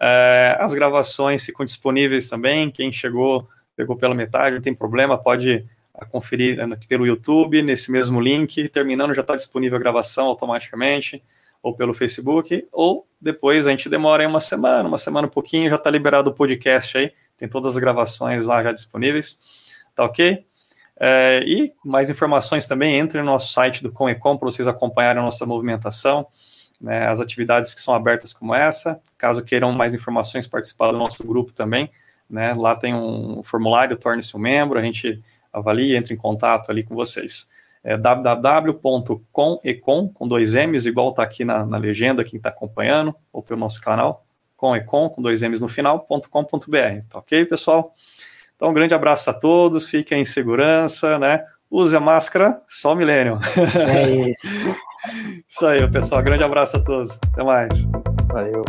[0.00, 2.70] É, as gravações ficam disponíveis também.
[2.70, 3.46] Quem chegou,
[3.76, 5.66] pegou pela metade, não tem problema, pode
[6.10, 8.68] conferir né, pelo YouTube, nesse mesmo link.
[8.68, 11.22] Terminando, já está disponível a gravação automaticamente,
[11.62, 15.68] ou pelo Facebook, ou depois a gente demora aí uma semana, uma semana um pouquinho,
[15.68, 17.12] já está liberado o podcast aí.
[17.36, 19.40] Tem todas as gravações lá já disponíveis.
[19.94, 20.44] Tá ok?
[21.02, 25.24] É, e mais informações também, entre no nosso site do Comecom para vocês acompanharem a
[25.24, 26.26] nossa movimentação,
[26.78, 29.00] né, as atividades que são abertas como essa.
[29.16, 31.90] Caso queiram mais informações, participar do nosso grupo também.
[32.28, 36.82] Né, lá tem um formulário, torne-se um membro, a gente avalia, entra em contato ali
[36.82, 37.48] com vocês.
[37.82, 39.22] É www.comecom,
[40.08, 43.80] com dois M's, igual está aqui na, na legenda, quem está acompanhando, ou pelo nosso
[43.80, 47.94] canal, comecom, com dois M's no final, .com.br, tá ok, pessoal?
[48.54, 51.42] Então, um grande abraço a todos, fiquem em segurança, né?
[51.70, 53.38] Use a máscara, só o milênio.
[53.88, 54.48] É isso.
[55.48, 56.22] isso aí, pessoal.
[56.22, 57.18] Grande abraço a todos.
[57.32, 57.88] Até mais.
[58.26, 58.62] Valeu.